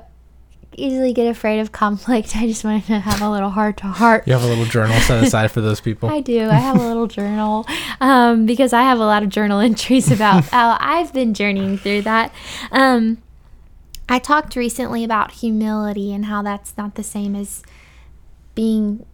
easily 0.77 1.13
get 1.13 1.27
afraid 1.27 1.61
of 1.61 1.73
conflict. 1.73 2.37
I 2.37 2.47
just 2.47 2.65
wanted 2.65 2.85
to 2.87 2.99
have 3.01 3.21
a 3.23 3.31
little 3.31 3.51
heart 3.51 3.77
to 3.79 3.87
heart. 3.87 4.27
you 4.27 4.33
have 4.33 4.43
a 4.43 4.47
little 4.47 4.65
journal 4.65 4.99
set 5.01 5.23
aside 5.23 5.51
for 5.51 5.61
those 5.61 5.81
people 5.81 6.09
I 6.09 6.21
do. 6.21 6.49
I 6.49 6.55
have 6.55 6.77
a 6.77 6.87
little 6.87 7.07
journal 7.19 7.67
um, 8.01 8.47
because 8.47 8.73
I 8.73 8.83
have 8.83 8.99
a 8.99 9.07
lot 9.07 9.23
of 9.23 9.29
journal 9.29 9.59
entries 9.61 10.11
about 10.11 10.45
how 10.45 10.77
I've 10.81 11.13
been 11.13 11.35
journeying 11.35 11.79
through 11.79 12.03
that. 12.03 12.33
Um, 12.71 13.19
I 14.09 14.19
talked 14.19 14.55
recently 14.57 15.03
about 15.03 15.33
humility 15.33 16.13
and 16.13 16.27
how 16.27 16.43
that's 16.43 16.77
not 16.77 16.95
the 16.95 17.03
same 17.03 17.35
as 17.35 17.63
being 18.55 19.07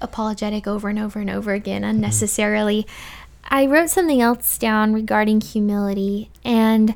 apologetic 0.00 0.66
over 0.66 0.88
and 0.88 0.98
over 0.98 1.18
and 1.20 1.28
over 1.28 1.52
again 1.52 1.84
unnecessarily. 1.84 2.86
I 3.50 3.66
wrote 3.66 3.90
something 3.90 4.20
else 4.20 4.58
down 4.58 4.92
regarding 4.92 5.40
humility 5.40 6.30
and 6.44 6.94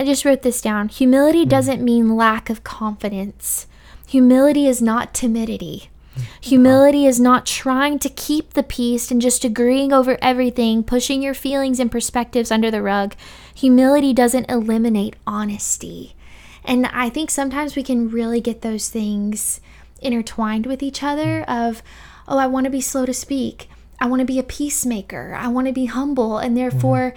I 0.00 0.04
just 0.04 0.24
wrote 0.24 0.40
this 0.40 0.62
down. 0.62 0.88
Humility 0.88 1.42
hmm. 1.42 1.50
doesn't 1.50 1.84
mean 1.84 2.16
lack 2.16 2.48
of 2.48 2.64
confidence. 2.64 3.66
Humility 4.06 4.66
is 4.66 4.80
not 4.80 5.12
timidity. 5.12 5.90
Hmm. 6.14 6.22
Humility 6.40 7.04
is 7.04 7.20
not 7.20 7.44
trying 7.44 7.98
to 7.98 8.08
keep 8.08 8.54
the 8.54 8.62
peace 8.62 9.10
and 9.10 9.20
just 9.20 9.44
agreeing 9.44 9.92
over 9.92 10.16
everything, 10.22 10.82
pushing 10.82 11.22
your 11.22 11.34
feelings 11.34 11.78
and 11.78 11.92
perspectives 11.92 12.50
under 12.50 12.70
the 12.70 12.80
rug. 12.80 13.14
Humility 13.54 14.14
doesn't 14.14 14.50
eliminate 14.50 15.16
honesty. 15.26 16.16
And 16.64 16.86
I 16.86 17.10
think 17.10 17.30
sometimes 17.30 17.76
we 17.76 17.82
can 17.82 18.08
really 18.08 18.40
get 18.40 18.62
those 18.62 18.88
things 18.88 19.60
intertwined 20.00 20.64
with 20.64 20.82
each 20.82 21.02
other 21.02 21.44
hmm. 21.44 21.52
of, 21.52 21.82
oh, 22.26 22.38
I 22.38 22.46
want 22.46 22.64
to 22.64 22.70
be 22.70 22.80
slow 22.80 23.04
to 23.04 23.12
speak. 23.12 23.68
I 24.00 24.06
want 24.06 24.20
to 24.20 24.26
be 24.26 24.38
a 24.38 24.44
peacemaker. 24.44 25.34
I 25.38 25.48
want 25.48 25.66
to 25.66 25.74
be 25.74 25.84
humble. 25.84 26.38
And 26.38 26.56
therefore, 26.56 27.12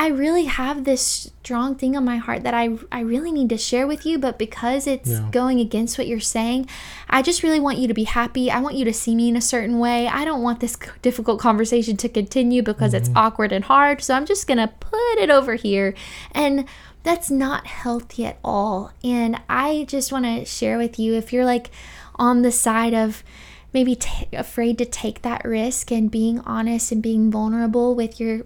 I 0.00 0.08
really 0.08 0.44
have 0.44 0.84
this 0.84 1.02
strong 1.42 1.74
thing 1.74 1.96
on 1.96 2.04
my 2.04 2.18
heart 2.18 2.44
that 2.44 2.54
I, 2.54 2.76
I 2.92 3.00
really 3.00 3.32
need 3.32 3.48
to 3.48 3.58
share 3.58 3.86
with 3.86 4.06
you. 4.06 4.16
But 4.18 4.38
because 4.38 4.86
it's 4.86 5.10
Yeah. 5.10 5.28
going 5.32 5.58
against 5.58 5.98
what 5.98 6.06
you're 6.06 6.20
saying, 6.20 6.68
I 7.10 7.20
just 7.20 7.42
really 7.42 7.58
want 7.58 7.78
you 7.78 7.88
to 7.88 7.94
be 7.94 8.04
happy. 8.04 8.48
I 8.50 8.60
want 8.60 8.76
you 8.76 8.84
to 8.84 8.92
see 8.92 9.16
me 9.16 9.28
in 9.28 9.36
a 9.36 9.40
certain 9.40 9.80
way. 9.80 10.06
I 10.06 10.24
don't 10.24 10.42
want 10.42 10.60
this 10.60 10.76
difficult 11.02 11.40
conversation 11.40 11.96
to 11.96 12.08
continue 12.08 12.62
because 12.62 12.94
it's 12.94 13.08
mm-hmm. 13.08 13.18
awkward 13.18 13.50
and 13.50 13.64
hard. 13.64 14.00
So 14.00 14.14
I'm 14.14 14.24
just 14.24 14.46
going 14.46 14.58
to 14.58 14.68
put 14.68 15.18
it 15.18 15.30
over 15.30 15.56
here. 15.56 15.94
And 16.32 16.66
that's 17.02 17.30
not 17.30 17.66
healthy 17.66 18.24
at 18.24 18.38
all. 18.44 18.92
And 19.02 19.40
I 19.48 19.84
just 19.88 20.12
want 20.12 20.26
to 20.26 20.44
share 20.44 20.78
with 20.78 20.98
you 20.98 21.14
if 21.14 21.32
you're 21.32 21.44
like 21.44 21.70
on 22.16 22.42
the 22.42 22.52
side 22.52 22.94
of 22.94 23.24
maybe 23.72 23.96
ta 23.96 24.24
afraid 24.32 24.78
to 24.78 24.84
take 24.84 25.22
that 25.22 25.44
risk 25.44 25.90
and 25.90 26.10
being 26.10 26.40
honest 26.40 26.92
and 26.92 27.02
being 27.02 27.30
vulnerable 27.30 27.94
with 27.94 28.20
your 28.20 28.42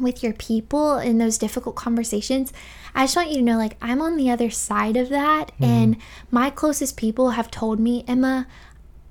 with 0.00 0.22
your 0.22 0.32
people 0.32 0.98
in 0.98 1.18
those 1.18 1.38
difficult 1.38 1.76
conversations 1.76 2.52
i 2.94 3.04
just 3.04 3.16
want 3.16 3.30
you 3.30 3.36
to 3.36 3.42
know 3.42 3.56
like 3.56 3.76
i'm 3.80 4.00
on 4.00 4.16
the 4.16 4.30
other 4.30 4.50
side 4.50 4.96
of 4.96 5.08
that 5.08 5.48
mm-hmm. 5.52 5.64
and 5.64 5.96
my 6.30 6.50
closest 6.50 6.96
people 6.96 7.30
have 7.30 7.50
told 7.50 7.80
me 7.80 8.04
emma 8.06 8.46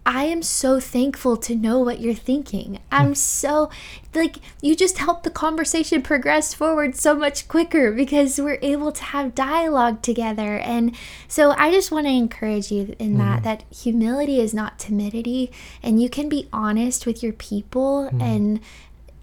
I 0.06 0.26
am 0.26 0.44
so 0.44 0.80
thankful 0.80 1.36
to 1.38 1.56
know 1.56 1.80
what 1.80 2.00
you're 2.00 2.14
thinking. 2.14 2.80
I'm 2.92 3.14
mm. 3.14 3.18
so 3.18 3.72
like 4.14 4.38
you 4.62 4.76
just 4.76 5.00
help 5.00 5.24
the 5.24 5.32
conversation 5.32 6.04
progress 6.04 6.54
forward 6.54 6.96
so 6.96 7.16
much 7.16 7.48
quicker 7.48 7.92
because 7.92 8.40
we're 8.40 8.60
able 8.62 8.92
to 8.92 9.04
have 9.04 9.34
dialogue 9.34 10.04
together. 10.04 10.60
And 10.60 10.96
so 11.28 11.56
I 11.58 11.72
just 11.72 11.92
want 11.92 12.06
to 12.06 12.12
encourage 12.12 12.72
you 12.72 12.96
in 13.00 13.18
that 13.18 13.38
mm-hmm. 13.38 13.44
that 13.46 13.64
humility 13.72 14.40
is 14.40 14.54
not 14.54 14.78
timidity 14.78 15.52
and 15.82 16.00
you 16.00 16.10
can 16.10 16.30
be 16.30 16.50
honest 16.54 17.08
with 17.08 17.24
your 17.24 17.34
people 17.34 18.08
mm-hmm. 18.12 18.22
and 18.22 18.60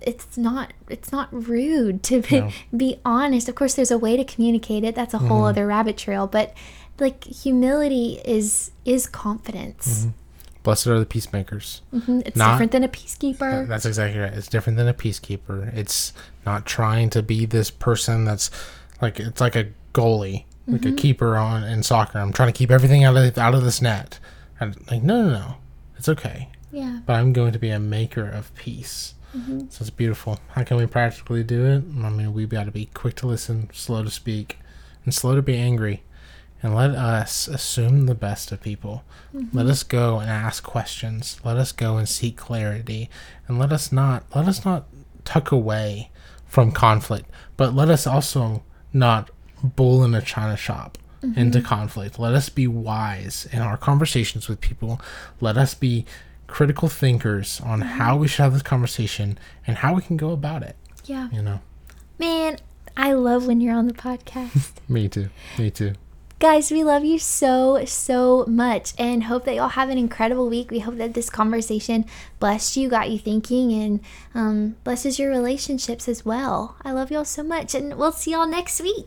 it's 0.06 0.36
not 0.36 0.72
it's 0.88 1.12
not 1.12 1.28
rude 1.32 2.02
to 2.04 2.22
be, 2.22 2.40
No. 2.40 2.50
be 2.76 3.00
honest. 3.04 3.48
Of 3.48 3.54
course 3.54 3.74
there's 3.74 3.90
a 3.90 3.98
way 3.98 4.16
to 4.16 4.24
communicate 4.24 4.84
it. 4.84 4.94
That's 4.94 5.14
a 5.14 5.18
whole 5.18 5.38
mm-hmm. 5.38 5.46
other 5.46 5.66
rabbit 5.66 5.96
trail, 5.96 6.26
but 6.26 6.54
like 6.98 7.24
humility 7.24 8.20
is 8.24 8.70
is 8.84 9.06
confidence. 9.06 10.00
Mm-hmm. 10.00 10.10
blessed 10.62 10.86
are 10.86 10.98
the 10.98 11.06
peacemakers 11.06 11.82
Mhm, 11.94 12.22
It's 12.26 12.36
Not- 12.36 12.52
different 12.52 12.72
than 12.72 12.84
a 12.84 12.88
peacekeeper. 12.88 13.66
That's 13.66 13.86
exactly 13.86 14.20
right. 14.20 14.32
It's 14.32 14.48
different 14.48 14.76
than 14.76 14.88
a 14.88 14.94
peacekeeper. 14.94 15.74
It's 15.74 16.12
not 16.46 16.66
trying 16.66 17.10
to 17.10 17.22
be 17.22 17.46
this 17.46 17.70
person 17.70 18.24
that's 18.24 18.50
like 19.00 19.18
it's 19.18 19.40
like 19.40 19.56
a 19.56 19.68
goalie, 19.94 20.44
like 20.66 20.82
a 20.84 20.88
mm-hmm. 20.88 20.96
keeper 20.96 21.36
on 21.36 21.64
in 21.64 21.82
soccer. 21.82 22.18
I'm 22.18 22.32
trying 22.32 22.52
to 22.52 22.56
keep 22.56 22.70
everything 22.70 23.04
out 23.04 23.16
of 23.16 23.38
out 23.38 23.54
of 23.54 23.64
this 23.64 23.82
net. 23.82 24.18
And 24.60 24.76
like 24.90 25.02
no, 25.02 25.22
no, 25.24 25.30
no, 25.30 25.54
it's 25.98 26.08
okay. 26.08 26.48
yeah. 26.70 27.00
But 27.04 27.14
I'm 27.14 27.32
going 27.32 27.52
to 27.52 27.58
be 27.58 27.70
a 27.70 27.80
maker 27.80 28.28
of 28.28 28.54
peace. 28.54 29.14
Mm-hmm. 29.36 29.60
So 29.70 29.82
it's 29.82 29.90
beautiful. 29.90 30.38
How 30.48 30.62
can 30.62 30.76
we 30.76 30.86
practically 30.86 31.42
do 31.42 31.64
it? 31.64 31.84
I 32.04 32.10
mean, 32.10 32.32
we've 32.32 32.48
got 32.48 32.64
to 32.64 32.70
be 32.70 32.86
quick 32.86 33.16
to 33.16 33.26
listen, 33.26 33.70
slow 33.72 34.04
to 34.04 34.10
speak, 34.10 34.58
and 35.04 35.14
slow 35.14 35.34
to 35.34 35.42
be 35.42 35.56
angry. 35.56 36.02
And 36.62 36.74
let 36.76 36.90
us 36.90 37.48
assume 37.48 38.06
the 38.06 38.14
best 38.14 38.52
of 38.52 38.60
people. 38.60 39.02
Mm-hmm. 39.34 39.56
Let 39.56 39.66
us 39.66 39.82
go 39.82 40.20
and 40.20 40.30
ask 40.30 40.62
questions. 40.62 41.40
Let 41.44 41.56
us 41.56 41.72
go 41.72 41.96
and 41.96 42.08
seek 42.08 42.36
clarity. 42.36 43.10
And 43.48 43.58
let 43.58 43.72
us 43.72 43.90
not 43.90 44.24
let 44.34 44.46
us 44.46 44.64
not 44.64 44.86
tuck 45.24 45.50
away 45.50 46.10
from 46.46 46.70
conflict, 46.70 47.28
but 47.56 47.74
let 47.74 47.88
us 47.88 48.06
also 48.06 48.62
not 48.92 49.30
bull 49.64 50.04
in 50.04 50.14
a 50.14 50.22
china 50.22 50.56
shop 50.56 50.98
into 51.36 51.60
conflict. 51.62 52.18
Let 52.18 52.34
us 52.34 52.48
be 52.48 52.66
wise 52.66 53.46
in 53.52 53.60
our 53.60 53.76
conversations 53.76 54.48
with 54.48 54.60
people. 54.60 55.00
Let 55.40 55.56
us 55.56 55.74
be 55.74 56.04
critical 56.52 56.88
thinkers 56.88 57.60
on 57.64 57.80
how 57.80 58.16
we 58.16 58.28
should 58.28 58.42
have 58.42 58.52
this 58.52 58.62
conversation 58.62 59.38
and 59.66 59.78
how 59.78 59.94
we 59.94 60.02
can 60.02 60.16
go 60.18 60.30
about 60.30 60.62
it. 60.62 60.76
Yeah. 61.06 61.28
You 61.32 61.42
know, 61.42 61.60
Man, 62.18 62.58
I 62.96 63.14
love 63.14 63.46
when 63.46 63.60
you're 63.60 63.74
on 63.74 63.88
the 63.88 63.94
podcast. 63.94 64.72
me 64.88 65.08
too. 65.08 65.30
Me 65.58 65.70
too. 65.70 65.94
Guys, 66.38 66.70
we 66.70 66.82
love 66.84 67.04
you 67.04 67.18
so, 67.18 67.84
so 67.84 68.44
much 68.46 68.94
and 68.98 69.24
hope 69.24 69.44
that 69.44 69.54
y'all 69.54 69.68
have 69.68 69.88
an 69.88 69.96
incredible 69.96 70.48
week. 70.48 70.70
We 70.70 70.80
hope 70.80 70.96
that 70.96 71.14
this 71.14 71.30
conversation 71.30 72.04
blessed 72.38 72.76
you, 72.76 72.88
got 72.88 73.10
you 73.10 73.18
thinking, 73.18 73.72
and 73.72 74.00
um, 74.34 74.76
blesses 74.84 75.18
your 75.18 75.30
relationships 75.30 76.08
as 76.08 76.24
well. 76.24 76.76
I 76.84 76.90
love 76.92 77.10
y'all 77.10 77.24
so 77.24 77.42
much, 77.44 77.74
and 77.74 77.96
we'll 77.96 78.12
see 78.12 78.32
y'all 78.32 78.46
next 78.46 78.80
week. 78.80 79.06